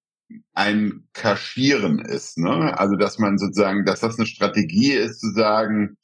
[0.54, 2.76] ein Kaschieren ist, ne?
[2.78, 5.96] Also dass man sozusagen, dass das eine Strategie ist, zu sagen,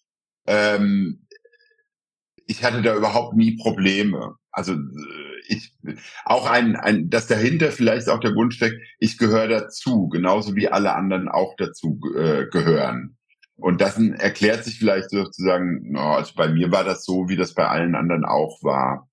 [0.47, 1.27] ähm,
[2.47, 4.37] ich hatte da überhaupt nie Probleme.
[4.51, 4.77] Also
[5.47, 5.75] ich
[6.25, 10.69] auch ein, ein, dass dahinter vielleicht auch der Wunsch steckt, ich gehöre dazu, genauso wie
[10.69, 13.17] alle anderen auch dazu äh, gehören.
[13.57, 17.55] Und das erklärt sich vielleicht sozusagen, no, also bei mir war das so, wie das
[17.55, 19.09] bei allen anderen auch war.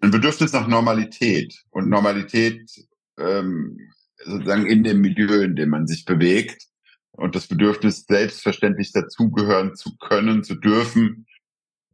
[0.00, 2.70] Ein Bedürfnis nach Normalität und Normalität
[3.18, 3.78] ähm,
[4.24, 6.64] sozusagen in dem Milieu, in dem man sich bewegt
[7.12, 11.26] und das Bedürfnis, selbstverständlich dazugehören zu können, zu dürfen,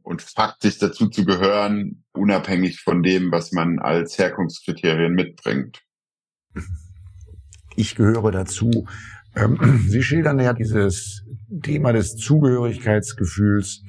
[0.05, 5.83] und faktisch dazu zu gehören, unabhängig von dem, was man als Herkunftskriterien mitbringt.
[7.75, 8.87] Ich gehöre dazu.
[9.35, 11.25] Ähm, Sie schildern ja dieses
[11.63, 13.83] Thema des Zugehörigkeitsgefühls,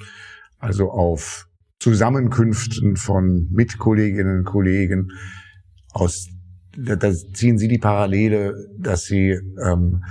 [0.57, 1.47] also auf
[1.79, 5.11] Zusammenkünften von Mitkolleginnen und Kollegen
[5.91, 6.29] aus
[6.77, 10.03] da ziehen Sie die Parallele, dass Sie ähm,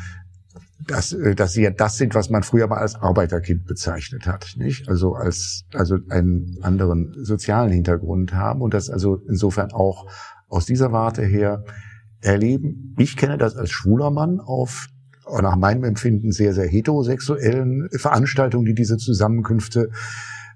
[0.86, 4.54] dass, äh, dass sie ja das sind, was man früher mal als Arbeiterkind bezeichnet hat,
[4.56, 4.88] nicht?
[4.88, 10.10] Also als, also einen anderen sozialen Hintergrund haben und das also insofern auch
[10.48, 11.64] aus dieser Warte her
[12.20, 12.94] erleben.
[12.98, 14.86] Ich kenne das als schwuler Mann auf
[15.40, 19.90] nach meinem Empfinden sehr, sehr heterosexuellen Veranstaltungen, die diese Zusammenkünfte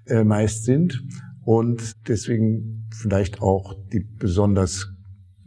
[0.05, 1.03] äh, meist sind.
[1.43, 4.93] Und deswegen vielleicht auch die besonders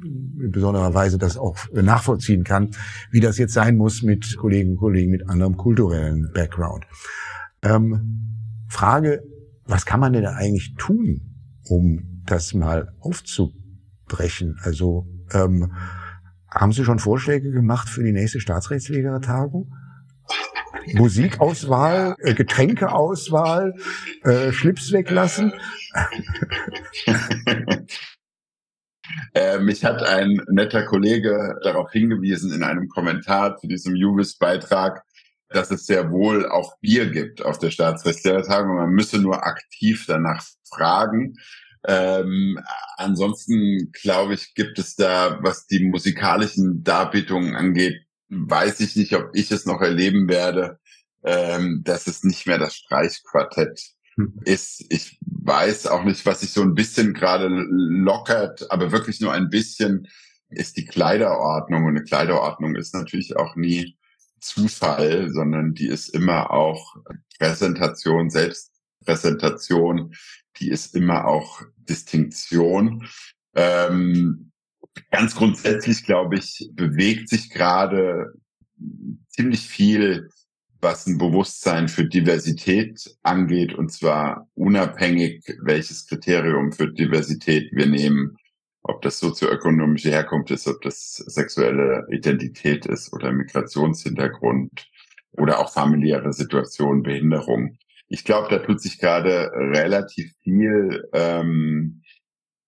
[0.04, 2.70] in besonderer Weise das auch nachvollziehen kann,
[3.10, 6.84] wie das jetzt sein muss mit Kollegen und Kollegen mit anderem kulturellen Background.
[7.62, 9.22] Ähm, Frage,
[9.64, 11.20] was kann man denn eigentlich tun,
[11.64, 14.58] um das mal aufzubrechen?
[14.62, 15.72] Also ähm,
[16.48, 19.72] haben Sie schon Vorschläge gemacht für die nächste Staatsrechtslehrer-Tagung?
[20.94, 23.74] Musikauswahl, äh, Getränkeauswahl,
[24.24, 25.52] äh, Schlips weglassen?
[29.34, 35.02] Äh, mich hat ein netter Kollege darauf hingewiesen in einem Kommentar zu diesem Juvis-Beitrag,
[35.48, 38.76] dass es sehr wohl auch Bier gibt auf der Staatsrechtslehrer-Tagung.
[38.76, 41.34] Man müsse nur aktiv danach fragen.
[41.86, 42.58] Ähm,
[42.96, 49.30] ansonsten glaube ich, gibt es da, was die musikalischen Darbietungen angeht, weiß ich nicht, ob
[49.34, 50.78] ich es noch erleben werde,
[51.24, 53.80] ähm, dass es nicht mehr das Streichquartett.
[54.44, 54.84] ist.
[54.90, 59.48] Ich weiß auch nicht, was sich so ein bisschen gerade lockert, aber wirklich nur ein
[59.48, 60.08] bisschen,
[60.48, 61.84] ist die Kleiderordnung.
[61.84, 63.96] Und eine Kleiderordnung ist natürlich auch nie
[64.40, 66.96] Zufall, sondern die ist immer auch
[67.38, 70.14] Präsentation, Selbstpräsentation,
[70.58, 73.06] die ist immer auch Distinktion.
[73.54, 74.52] Ähm,
[75.10, 78.32] ganz grundsätzlich, glaube ich, bewegt sich gerade
[79.28, 80.28] ziemlich viel
[80.82, 88.36] was ein Bewusstsein für Diversität angeht, und zwar unabhängig, welches Kriterium für Diversität wir nehmen,
[88.82, 94.88] ob das sozioökonomische Herkunft ist, ob das sexuelle Identität ist oder Migrationshintergrund
[95.32, 97.78] oder auch familiäre Situation, Behinderung.
[98.08, 102.01] Ich glaube, da tut sich gerade relativ viel ähm,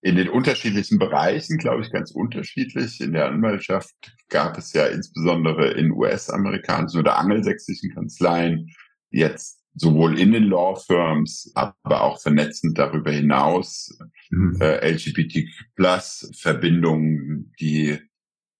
[0.05, 3.01] in den unterschiedlichen Bereichen, glaube ich, ganz unterschiedlich.
[3.01, 3.95] In der Anwaltschaft
[4.29, 8.69] gab es ja insbesondere in US-amerikanischen oder angelsächsischen Kanzleien
[9.09, 13.97] jetzt sowohl in den Law Firms, aber auch vernetzend darüber hinaus
[14.29, 14.61] mhm.
[14.61, 17.97] äh, LGBTQ Plus Verbindungen, die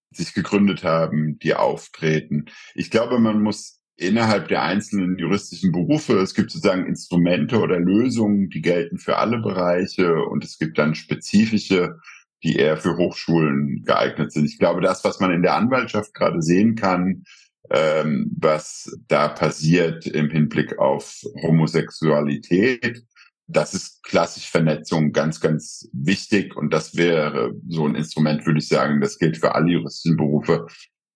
[0.10, 2.46] sich gegründet haben, die auftreten.
[2.74, 6.18] Ich glaube, man muss innerhalb der einzelnen juristischen Berufe.
[6.20, 10.96] Es gibt sozusagen Instrumente oder Lösungen, die gelten für alle Bereiche und es gibt dann
[10.96, 11.98] spezifische,
[12.44, 14.46] die eher für Hochschulen geeignet sind.
[14.46, 17.24] Ich glaube, das, was man in der Anwaltschaft gerade sehen kann,
[17.72, 23.04] ähm, was da passiert im Hinblick auf Homosexualität,
[23.48, 28.68] das ist klassisch Vernetzung ganz, ganz wichtig und das wäre so ein Instrument, würde ich
[28.68, 30.68] sagen, das gilt für alle juristischen Berufe,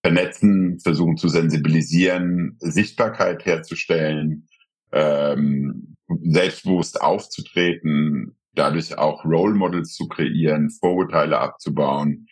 [0.02, 4.48] vernetzen, versuchen zu sensibilisieren, Sichtbarkeit herzustellen,
[4.92, 12.26] ähm, selbstbewusst aufzutreten, dadurch auch Role Models zu kreieren, Vorurteile abzubauen,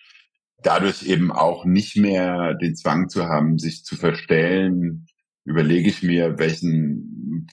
[0.63, 5.07] dadurch eben auch nicht mehr den Zwang zu haben, sich zu verstellen,
[5.45, 7.47] überlege ich mir, welchen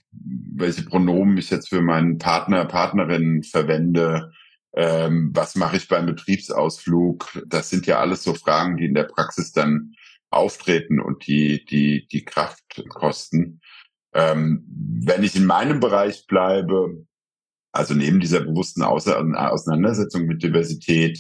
[0.58, 4.32] welche Pronomen ich jetzt für meinen Partner, Partnerin verwende,
[4.74, 7.44] ähm, was mache ich beim Betriebsausflug.
[7.48, 9.94] Das sind ja alles so Fragen, die in der Praxis dann
[10.36, 13.62] auftreten und die, die, die Kraft kosten.
[14.14, 17.06] Ähm, wenn ich in meinem Bereich bleibe,
[17.72, 21.20] also neben dieser bewussten Auseinandersetzung mit Diversität,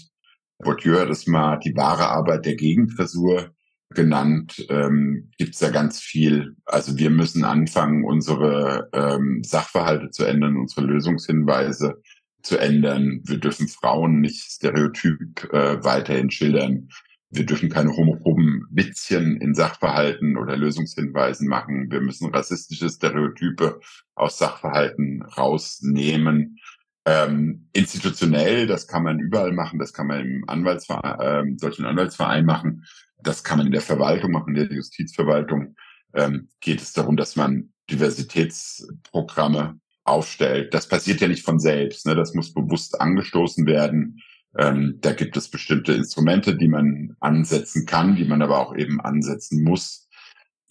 [0.60, 3.51] Bourdieu hat es mal die wahre Arbeit der Gegenfrisur
[3.93, 6.56] genannt, ähm, gibt es da ganz viel.
[6.65, 12.01] Also wir müssen anfangen, unsere ähm, Sachverhalte zu ändern, unsere Lösungshinweise
[12.41, 13.21] zu ändern.
[13.23, 16.89] Wir dürfen Frauen nicht stereotyp äh, weiterhin schildern.
[17.35, 21.91] Wir dürfen keine homophoben Witzchen in Sachverhalten oder Lösungshinweisen machen.
[21.91, 23.79] Wir müssen rassistische Stereotype
[24.15, 26.59] aus Sachverhalten rausnehmen.
[27.05, 32.45] Ähm, institutionell, das kann man überall machen, das kann man im Anwaltsverein, äh, deutschen Anwaltsverein
[32.45, 32.85] machen,
[33.21, 35.75] das kann man in der Verwaltung machen, in der Justizverwaltung.
[36.13, 40.73] Ähm, geht es darum, dass man Diversitätsprogramme aufstellt.
[40.73, 42.05] Das passiert ja nicht von selbst.
[42.05, 42.15] Ne?
[42.15, 44.21] Das muss bewusst angestoßen werden.
[44.57, 48.99] Ähm, da gibt es bestimmte Instrumente, die man ansetzen kann, die man aber auch eben
[49.01, 50.07] ansetzen muss.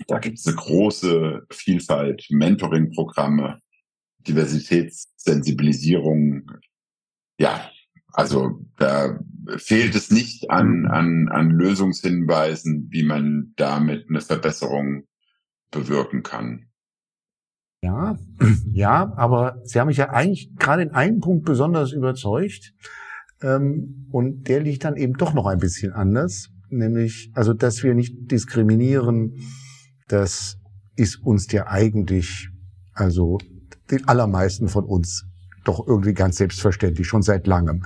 [0.07, 3.61] Da gibt es eine große Vielfalt, Mentoring-Programme,
[4.27, 6.51] Diversitätssensibilisierung.
[7.39, 7.71] Ja,
[8.13, 9.19] also da
[9.57, 15.07] fehlt es nicht an, an, an Lösungshinweisen, wie man damit eine Verbesserung
[15.71, 16.69] bewirken kann.
[17.83, 18.19] Ja,
[18.73, 22.73] ja, aber Sie haben mich ja eigentlich gerade in einem Punkt besonders überzeugt.
[23.45, 26.49] Ähm, und der liegt dann eben doch noch ein bisschen anders.
[26.71, 29.35] Nämlich, also, dass wir nicht diskriminieren,
[30.09, 30.57] das
[30.97, 32.49] ist uns ja eigentlich,
[32.95, 33.39] also
[33.91, 35.27] den allermeisten von uns
[35.65, 37.85] doch irgendwie ganz selbstverständlich, schon seit langem.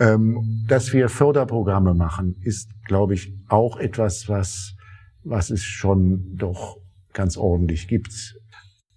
[0.00, 4.74] Ähm, dass wir Förderprogramme machen, ist, glaube ich, auch etwas, was,
[5.22, 6.78] was es schon doch
[7.12, 8.34] ganz ordentlich gibt.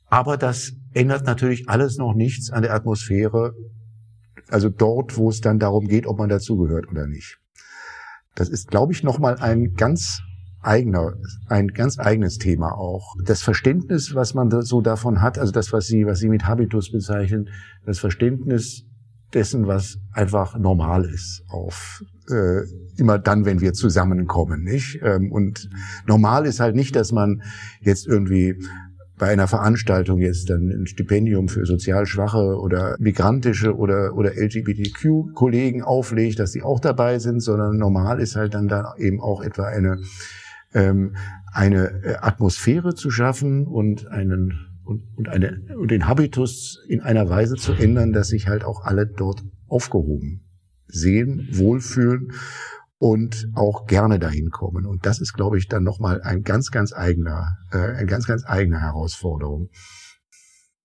[0.07, 3.53] Aber das ändert natürlich alles noch nichts an der Atmosphäre
[4.53, 7.39] also dort, wo es dann darum geht, ob man dazugehört oder nicht.
[8.35, 10.21] Das ist, glaube ich, nochmal ein ganz
[10.61, 11.13] eigener,
[11.47, 13.15] ein ganz eigenes Thema auch.
[13.25, 16.91] Das Verständnis, was man so davon hat, also das, was Sie, was Sie mit Habitus
[16.91, 17.49] bezeichnen,
[17.85, 18.85] das Verständnis
[19.33, 22.61] dessen, was einfach normal ist, auf äh,
[22.97, 24.99] immer dann, wenn wir zusammenkommen, nicht?
[25.01, 25.69] Ähm, und
[26.07, 27.41] normal ist halt nicht, dass man
[27.81, 28.55] jetzt irgendwie
[29.17, 35.83] bei einer Veranstaltung jetzt dann ein Stipendium für sozial schwache oder migrantische oder, oder LGBTQ-Kollegen
[35.83, 39.65] auflegt, dass sie auch dabei sind, sondern normal ist halt dann da eben auch etwa
[39.65, 39.99] eine,
[40.73, 41.15] ähm,
[41.51, 47.29] eine äh, Atmosphäre zu schaffen und einen und, und, eine, und den Habitus in einer
[47.29, 50.41] Weise zu ändern, dass sich halt auch alle dort aufgehoben
[50.87, 52.33] sehen, wohlfühlen
[53.03, 54.85] und auch gerne dahin kommen.
[54.85, 58.45] Und das ist, glaube ich, dann nochmal ein ganz, ganz eigener, äh, eine ganz, ganz
[58.45, 59.69] eigene Herausforderung.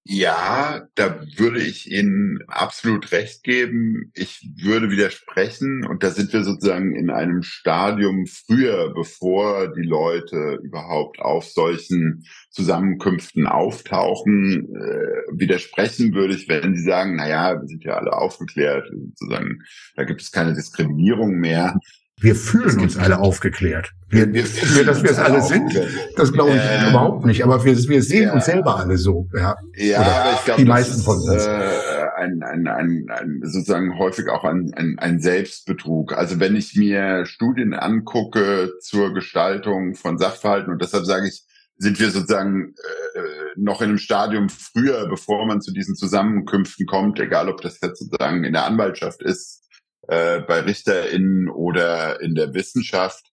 [0.03, 4.11] Ja, da würde ich Ihnen absolut recht geben.
[4.15, 10.59] Ich würde widersprechen und da sind wir sozusagen in einem Stadium früher, bevor die Leute
[10.65, 14.65] überhaupt auf solchen Zusammenkünften auftauchen.
[14.75, 19.61] Äh, widersprechen würde ich, wenn Sie sagen, na ja, wir sind ja alle aufgeklärt, sozusagen,
[19.95, 21.79] da gibt es keine Diskriminierung mehr.
[22.21, 23.93] Wir fühlen uns alle aufgeklärt.
[24.09, 25.79] Wir, wir, wir dass wir es alle sind,
[26.17, 27.45] das glaube ich äh, überhaupt nicht.
[27.45, 28.35] Aber wir, wir sehen ja.
[28.35, 29.29] uns selber alle so.
[29.35, 31.47] Ja, ja aber ich glaube, die meisten ist, von uns.
[31.47, 36.13] Äh, ein, ein, ein, ein, sozusagen häufig auch ein, ein, ein Selbstbetrug.
[36.13, 41.45] Also wenn ich mir Studien angucke zur Gestaltung von Sachverhalten, und deshalb sage ich,
[41.77, 42.75] sind wir sozusagen
[43.15, 43.21] äh,
[43.57, 48.01] noch in einem Stadium früher, bevor man zu diesen Zusammenkünften kommt, egal ob das jetzt
[48.01, 49.68] sozusagen in der Anwaltschaft ist,
[50.09, 53.33] äh, bei RichterInnen oder in der Wissenschaft,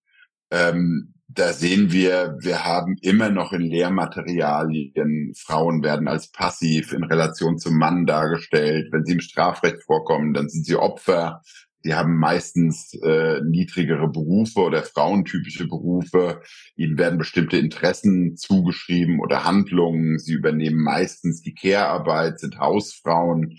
[0.51, 7.03] ähm, da sehen wir, wir haben immer noch in Lehrmaterialien, Frauen werden als passiv in
[7.03, 8.89] Relation zum Mann dargestellt.
[8.91, 11.41] Wenn sie im Strafrecht vorkommen, dann sind sie Opfer.
[11.83, 16.41] Die haben meistens äh, niedrigere Berufe oder frauentypische Berufe.
[16.75, 20.17] Ihnen werden bestimmte Interessen zugeschrieben oder Handlungen.
[20.17, 23.57] Sie übernehmen meistens die Care-Arbeit, sind Hausfrauen.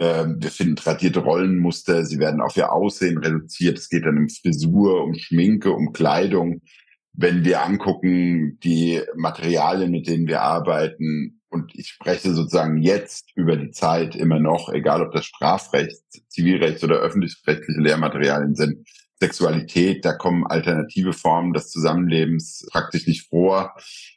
[0.00, 3.78] Ähm, wir finden tradierte Rollenmuster, sie werden auf ihr Aussehen reduziert.
[3.78, 6.62] Es geht dann um Frisur, um Schminke, um Kleidung.
[7.12, 13.56] Wenn wir angucken, die Materialien, mit denen wir arbeiten, und ich spreche sozusagen jetzt über
[13.56, 18.86] die Zeit immer noch, egal ob das Strafrecht, Zivilrecht oder öffentlich-rechtliche Lehrmaterialien sind,
[19.20, 23.74] Sexualität, da kommen alternative Formen des Zusammenlebens praktisch nicht vor.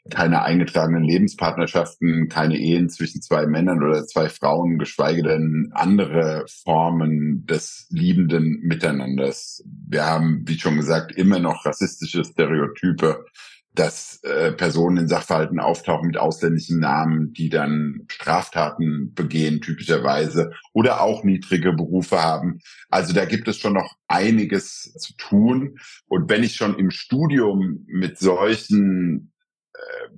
[0.10, 7.46] Keine eingetragenen Lebenspartnerschaften, keine Ehen zwischen zwei Männern oder zwei Frauen, geschweige denn andere Formen
[7.48, 9.64] des liebenden Miteinanders.
[9.88, 13.26] Wir haben, wie schon gesagt, immer noch rassistische Stereotype.
[13.74, 21.02] Dass äh, Personen in Sachverhalten auftauchen mit ausländischen Namen, die dann Straftaten begehen typischerweise oder
[21.02, 22.60] auch niedrige Berufe haben.
[22.90, 25.78] Also da gibt es schon noch einiges zu tun.
[26.08, 29.32] Und wenn ich schon im Studium mit solchen
[29.74, 30.10] äh,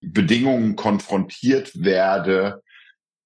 [0.00, 2.62] Bedingungen konfrontiert werde,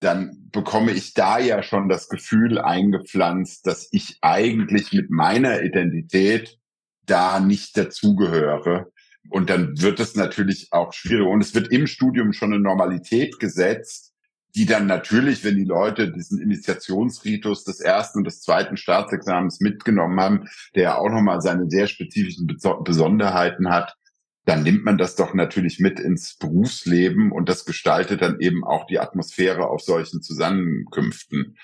[0.00, 6.59] dann bekomme ich da ja schon das Gefühl eingepflanzt, dass ich eigentlich mit meiner Identität
[7.07, 8.91] da nicht dazugehöre.
[9.29, 11.27] Und dann wird es natürlich auch schwierig.
[11.27, 14.12] Und es wird im Studium schon eine Normalität gesetzt,
[14.55, 20.20] die dann natürlich, wenn die Leute diesen Initiationsritus des ersten und des zweiten Staatsexamens mitgenommen
[20.20, 22.47] haben, der auch nochmal seine sehr spezifischen
[22.85, 23.97] Besonderheiten hat,
[24.45, 28.87] dann nimmt man das doch natürlich mit ins Berufsleben und das gestaltet dann eben auch
[28.87, 31.57] die Atmosphäre auf solchen Zusammenkünften.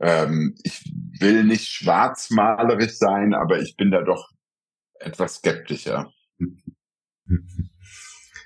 [0.00, 0.84] Ähm, ich
[1.18, 4.30] will nicht schwarzmalerisch sein, aber ich bin da doch
[5.00, 6.12] etwas skeptischer.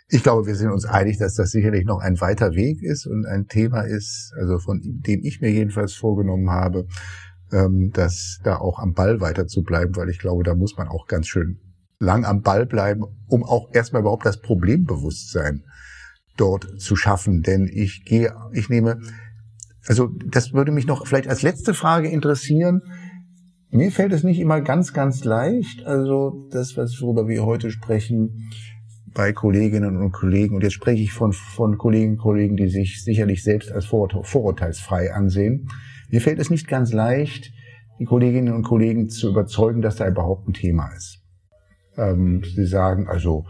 [0.09, 3.27] Ich glaube, wir sind uns einig, dass das sicherlich noch ein weiter Weg ist und
[3.27, 6.87] ein Thema ist, also von dem ich mir jedenfalls vorgenommen habe,
[7.53, 10.89] ähm, dass da auch am Ball weiter zu bleiben, weil ich glaube, da muss man
[10.89, 11.59] auch ganz schön
[11.99, 15.65] lang am Ball bleiben, um auch erstmal überhaupt das Problembewusstsein
[16.37, 17.43] dort zu schaffen.
[17.43, 19.01] Denn ich gehe, ich nehme,
[19.87, 22.83] also das würde mich noch vielleicht als letzte Frage interessieren.
[23.71, 25.85] Mir fällt es nicht immer ganz, ganz leicht.
[25.87, 28.51] Also das, was worüber wir heute sprechen,
[29.13, 33.03] bei Kolleginnen und Kollegen, und jetzt spreche ich von, von Kolleginnen und Kollegen, die sich
[33.03, 35.69] sicherlich selbst als vorurteilsfrei ansehen.
[36.11, 37.53] Mir fällt es nicht ganz leicht,
[37.99, 41.23] die Kolleginnen und Kollegen zu überzeugen, dass da überhaupt ein Thema ist.
[41.97, 43.47] Ähm, sie sagen also,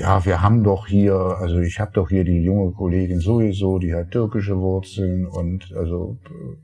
[0.00, 3.94] ja, wir haben doch hier, also ich habe doch hier die junge Kollegin sowieso, die
[3.94, 6.18] hat türkische Wurzeln und also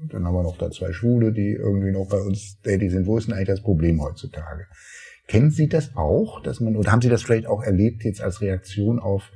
[0.08, 3.06] dann haben wir noch da zwei Schwule, die irgendwie noch bei uns tätig sind.
[3.06, 4.66] Wo ist denn eigentlich das Problem heutzutage?
[5.28, 8.40] Kennen Sie das auch, dass man, oder haben Sie das vielleicht auch erlebt jetzt als
[8.40, 9.30] Reaktion auf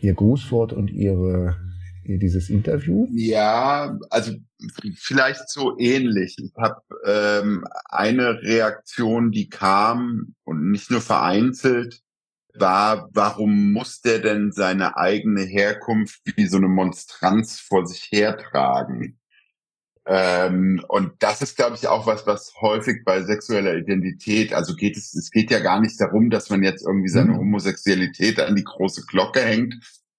[0.00, 1.56] Ihr Grußwort und Ihre,
[2.04, 3.06] dieses Interview?
[3.12, 4.32] Ja, also
[4.96, 6.36] vielleicht so ähnlich.
[6.42, 12.01] Ich habe ähm, eine Reaktion, die kam und nicht nur vereinzelt,
[12.54, 19.18] war, warum muss der denn seine eigene Herkunft wie so eine Monstranz vor sich hertragen?
[20.04, 24.96] Ähm, und das ist, glaube ich, auch was, was häufig bei sexueller Identität, also geht
[24.96, 27.38] es, es geht ja gar nicht darum, dass man jetzt irgendwie seine mhm.
[27.38, 29.74] Homosexualität an die große Glocke hängt,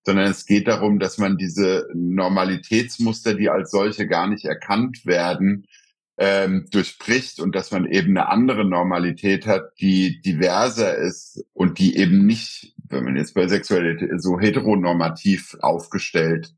[0.05, 5.67] sondern es geht darum, dass man diese Normalitätsmuster, die als solche gar nicht erkannt werden,
[6.17, 11.97] ähm, durchbricht und dass man eben eine andere Normalität hat, die diverser ist und die
[11.97, 16.53] eben nicht, wenn man jetzt bei Sexualität so heteronormativ aufgestellt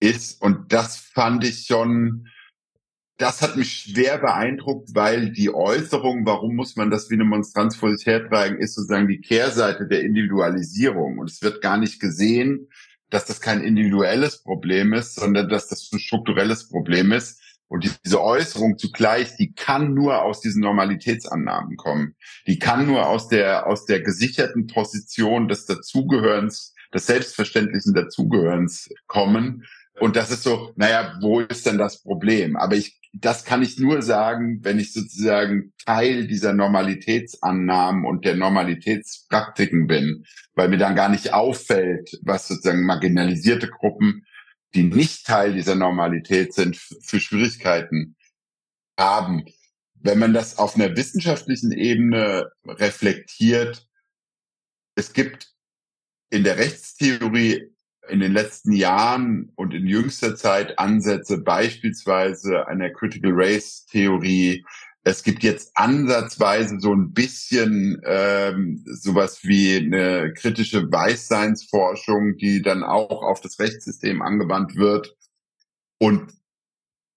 [0.00, 0.40] ist.
[0.42, 2.28] Und das fand ich schon,
[3.16, 7.76] das hat mich schwer beeindruckt, weil die Äußerung, warum muss man das wie eine Monstranz
[7.76, 11.18] vor sich hertragen, ist sozusagen die Kehrseite der Individualisierung.
[11.18, 12.68] Und es wird gar nicht gesehen,
[13.08, 17.40] dass das kein individuelles Problem ist, sondern dass das ein strukturelles Problem ist.
[17.68, 22.14] Und diese Äußerung zugleich, die kann nur aus diesen Normalitätsannahmen kommen.
[22.46, 29.64] Die kann nur aus der, aus der gesicherten Position des Dazugehörens, des selbstverständlichen Dazugehörens kommen.
[30.00, 32.56] Und das ist so, naja, wo ist denn das Problem?
[32.56, 38.36] Aber ich, das kann ich nur sagen, wenn ich sozusagen Teil dieser Normalitätsannahmen und der
[38.36, 44.26] Normalitätspraktiken bin, weil mir dann gar nicht auffällt, was sozusagen marginalisierte Gruppen
[44.74, 48.16] die nicht Teil dieser Normalität sind, für Schwierigkeiten
[48.98, 49.44] haben.
[49.94, 53.88] Wenn man das auf einer wissenschaftlichen Ebene reflektiert,
[54.96, 55.52] es gibt
[56.30, 57.70] in der Rechtstheorie
[58.08, 64.64] in den letzten Jahren und in jüngster Zeit Ansätze beispielsweise einer Critical Race Theorie,
[65.04, 72.82] es gibt jetzt ansatzweise so ein bisschen ähm, sowas wie eine kritische Weißseinsforschung, die dann
[72.82, 75.14] auch auf das Rechtssystem angewandt wird.
[75.98, 76.32] Und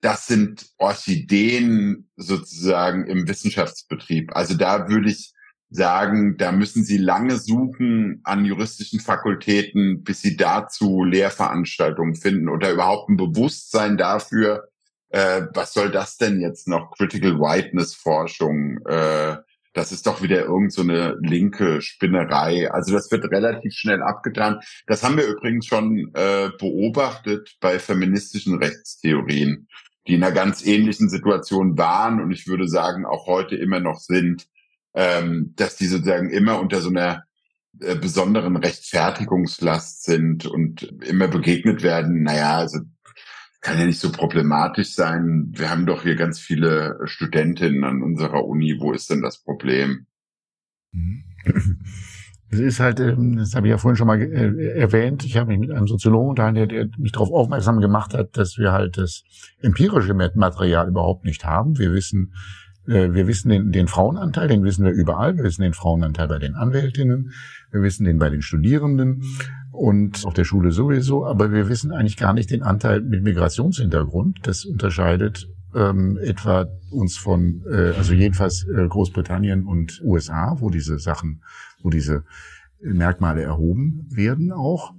[0.02, 4.36] das sind Orchideen sozusagen im Wissenschaftsbetrieb.
[4.36, 5.34] Also da würde ich
[5.70, 12.72] sagen, da müssen Sie lange suchen an juristischen Fakultäten, bis Sie dazu Lehrveranstaltungen finden oder
[12.72, 14.68] überhaupt ein Bewusstsein dafür,
[15.10, 16.92] äh, was soll das denn jetzt noch?
[16.92, 19.38] Critical Whiteness Forschung, äh,
[19.78, 22.72] das ist doch wieder irgend so eine linke Spinnerei.
[22.72, 24.60] Also das wird relativ schnell abgetan.
[24.88, 29.68] Das haben wir übrigens schon äh, beobachtet bei feministischen Rechtstheorien,
[30.08, 34.00] die in einer ganz ähnlichen Situation waren und ich würde sagen auch heute immer noch
[34.00, 34.48] sind,
[34.96, 37.26] ähm, dass die sozusagen immer unter so einer
[37.80, 42.24] äh, besonderen Rechtfertigungslast sind und immer begegnet werden.
[42.24, 42.80] Naja, also
[43.62, 45.52] kann ja nicht so problematisch sein.
[45.52, 48.78] Wir haben doch hier ganz viele Studentinnen an unserer Uni.
[48.80, 50.06] Wo ist denn das Problem?
[50.92, 51.24] Mhm.
[52.50, 55.50] Es ist halt, ähm, das habe ich ja vorhin schon mal äh, erwähnt, ich habe
[55.50, 59.24] mich mit einem Soziologen unterhalten, der, mich darauf aufmerksam gemacht hat, dass wir halt das
[59.62, 61.78] empirische Material überhaupt nicht haben.
[61.78, 62.34] Wir wissen,
[62.88, 65.36] äh, wir wissen den, den Frauenanteil, den wissen wir überall.
[65.36, 67.34] Wir wissen den Frauenanteil bei den Anwältinnen,
[67.72, 69.24] wir wissen den bei den Studierenden
[69.78, 74.40] und auf der Schule sowieso, aber wir wissen eigentlich gar nicht den Anteil mit Migrationshintergrund.
[74.44, 81.00] Das unterscheidet ähm, etwa uns von, äh, also jedenfalls äh, Großbritannien und USA, wo diese
[81.00, 81.42] Sachen,
[81.82, 82.24] wo diese
[82.82, 84.94] Merkmale erhoben werden auch.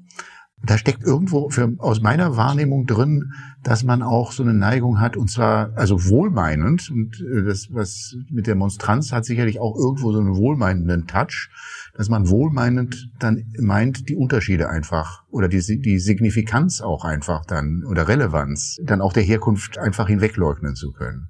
[0.65, 5.17] Da steckt irgendwo für, aus meiner Wahrnehmung drin, dass man auch so eine Neigung hat,
[5.17, 10.13] und zwar also wohlmeinend, und äh, das, was mit der Monstranz hat sicherlich auch irgendwo
[10.13, 11.51] so einen wohlmeinenden Touch,
[11.99, 17.85] dass man wohlmeinend dann meint, die Unterschiede einfach oder die, die Signifikanz auch einfach dann
[17.85, 21.29] oder Relevanz dann auch der Herkunft einfach hinwegleugnen zu können.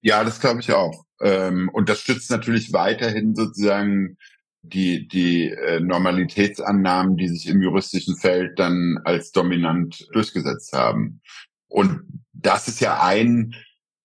[0.00, 1.04] Ja, das glaube ich auch.
[1.20, 4.16] Ähm, und das stützt natürlich weiterhin sozusagen
[4.62, 11.20] die, die äh, Normalitätsannahmen, die sich im juristischen Feld dann als dominant durchgesetzt haben.
[11.68, 12.00] Und
[12.32, 13.54] das ist ja ein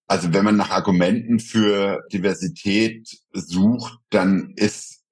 [0.09, 5.03] also wenn man nach Argumenten für Diversität sucht, dann ist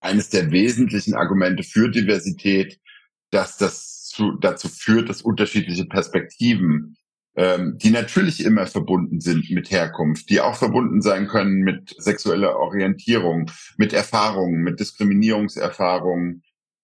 [0.00, 2.80] eines der wesentlichen Argumente für Diversität,
[3.30, 6.96] dass das zu, dazu führt, dass unterschiedliche Perspektiven,
[7.36, 12.56] ähm, die natürlich immer verbunden sind mit Herkunft, die auch verbunden sein können mit sexueller
[12.56, 16.42] Orientierung, mit Erfahrungen, mit Diskriminierungserfahrungen,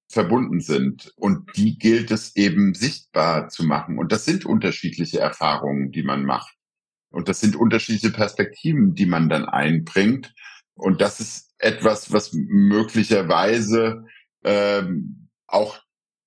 [0.09, 1.12] verbunden sind.
[1.17, 3.99] Und die gilt es eben sichtbar zu machen.
[3.99, 6.56] Und das sind unterschiedliche Erfahrungen, die man macht.
[7.11, 10.35] Und das sind unterschiedliche Perspektiven, die man dann einbringt.
[10.75, 14.05] Und das ist etwas, was möglicherweise
[14.45, 15.79] ähm, auch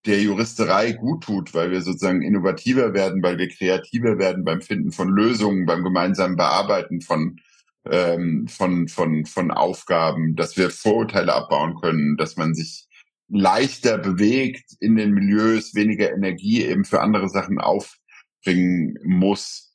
[0.05, 4.91] der Juristerei gut tut, weil wir sozusagen innovativer werden, weil wir kreativer werden beim Finden
[4.91, 7.39] von Lösungen, beim gemeinsamen Bearbeiten von
[7.85, 12.87] ähm, von von von Aufgaben, dass wir Vorurteile abbauen können, dass man sich
[13.27, 19.68] leichter bewegt in den Milieus, weniger Energie eben für andere Sachen aufbringen muss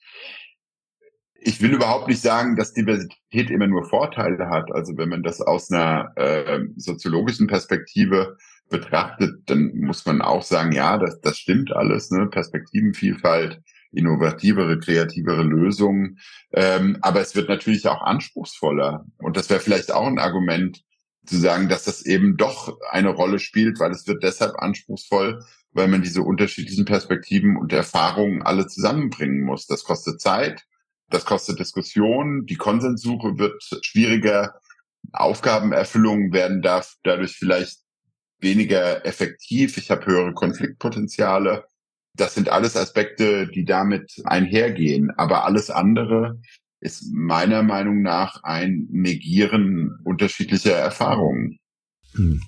[1.47, 4.73] ich will überhaupt nicht sagen, dass Diversität immer nur Vorteile hat.
[4.73, 8.39] Also wenn man das aus einer äh, soziologischen Perspektive
[8.71, 12.29] betrachtet, dann muss man auch sagen, ja, das, das stimmt alles, ne?
[12.29, 13.61] Perspektivenvielfalt,
[13.93, 16.19] innovativere, kreativere Lösungen.
[16.53, 19.05] Ähm, aber es wird natürlich auch anspruchsvoller.
[19.19, 20.83] Und das wäre vielleicht auch ein Argument
[21.27, 25.89] zu sagen, dass das eben doch eine Rolle spielt, weil es wird deshalb anspruchsvoll, weil
[25.89, 29.67] man diese unterschiedlichen Perspektiven und Erfahrungen alle zusammenbringen muss.
[29.67, 30.65] Das kostet Zeit,
[31.11, 32.47] das kostet Diskussion.
[32.47, 34.55] Die Konsenssuche wird schwieriger.
[35.13, 37.81] Aufgabenerfüllungen werden da, dadurch vielleicht
[38.41, 39.77] weniger effektiv.
[39.77, 41.65] Ich habe höhere Konfliktpotenziale.
[42.15, 45.11] Das sind alles Aspekte, die damit einhergehen.
[45.17, 46.41] Aber alles andere
[46.81, 51.59] ist meiner Meinung nach ein Negieren unterschiedlicher Erfahrungen.
[52.15, 52.43] Hm.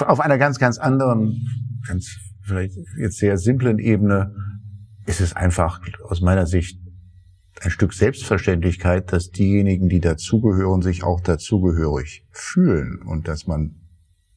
[0.00, 1.48] Auf einer ganz, ganz anderen,
[1.86, 4.34] ganz vielleicht jetzt sehr simplen Ebene
[5.06, 6.80] ist es einfach aus meiner Sicht
[7.60, 13.76] ein Stück Selbstverständlichkeit, dass diejenigen, die dazugehören, sich auch dazugehörig fühlen und dass man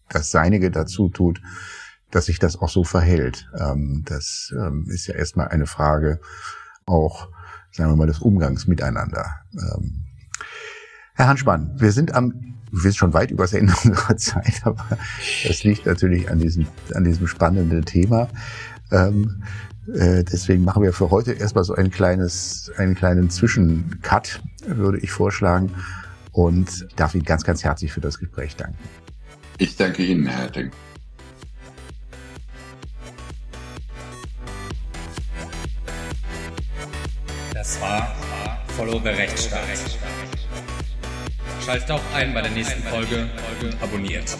[0.10, 1.42] das Seinige dazu tut,
[2.12, 3.50] dass sich das auch so verhält.
[3.58, 6.20] Ähm, das ähm, ist ja erstmal eine Frage
[6.86, 7.30] auch,
[7.72, 9.26] sagen wir mal, des Umgangs miteinander.
[9.54, 10.04] Ähm,
[11.16, 14.98] Herr Hansmann, wir sind am wir sind schon weit über das Ende unserer Zeit, aber
[15.48, 16.66] das liegt natürlich an diesem,
[16.96, 18.30] an diesem spannenden Thema.
[19.94, 25.12] Äh, deswegen machen wir für heute erstmal so ein kleines, einen kleinen Zwischencut, würde ich
[25.12, 25.72] vorschlagen.
[26.32, 28.78] Und darf Ihnen ganz, ganz herzlich für das Gespräch danken.
[29.60, 30.72] Ich danke Ihnen, Herr Herting.
[37.54, 38.16] Das war
[38.76, 39.62] Follow the Rechtsstaat.
[41.64, 43.30] Schaltet auch ein bei der nächsten Folge
[43.62, 44.36] und abonniert.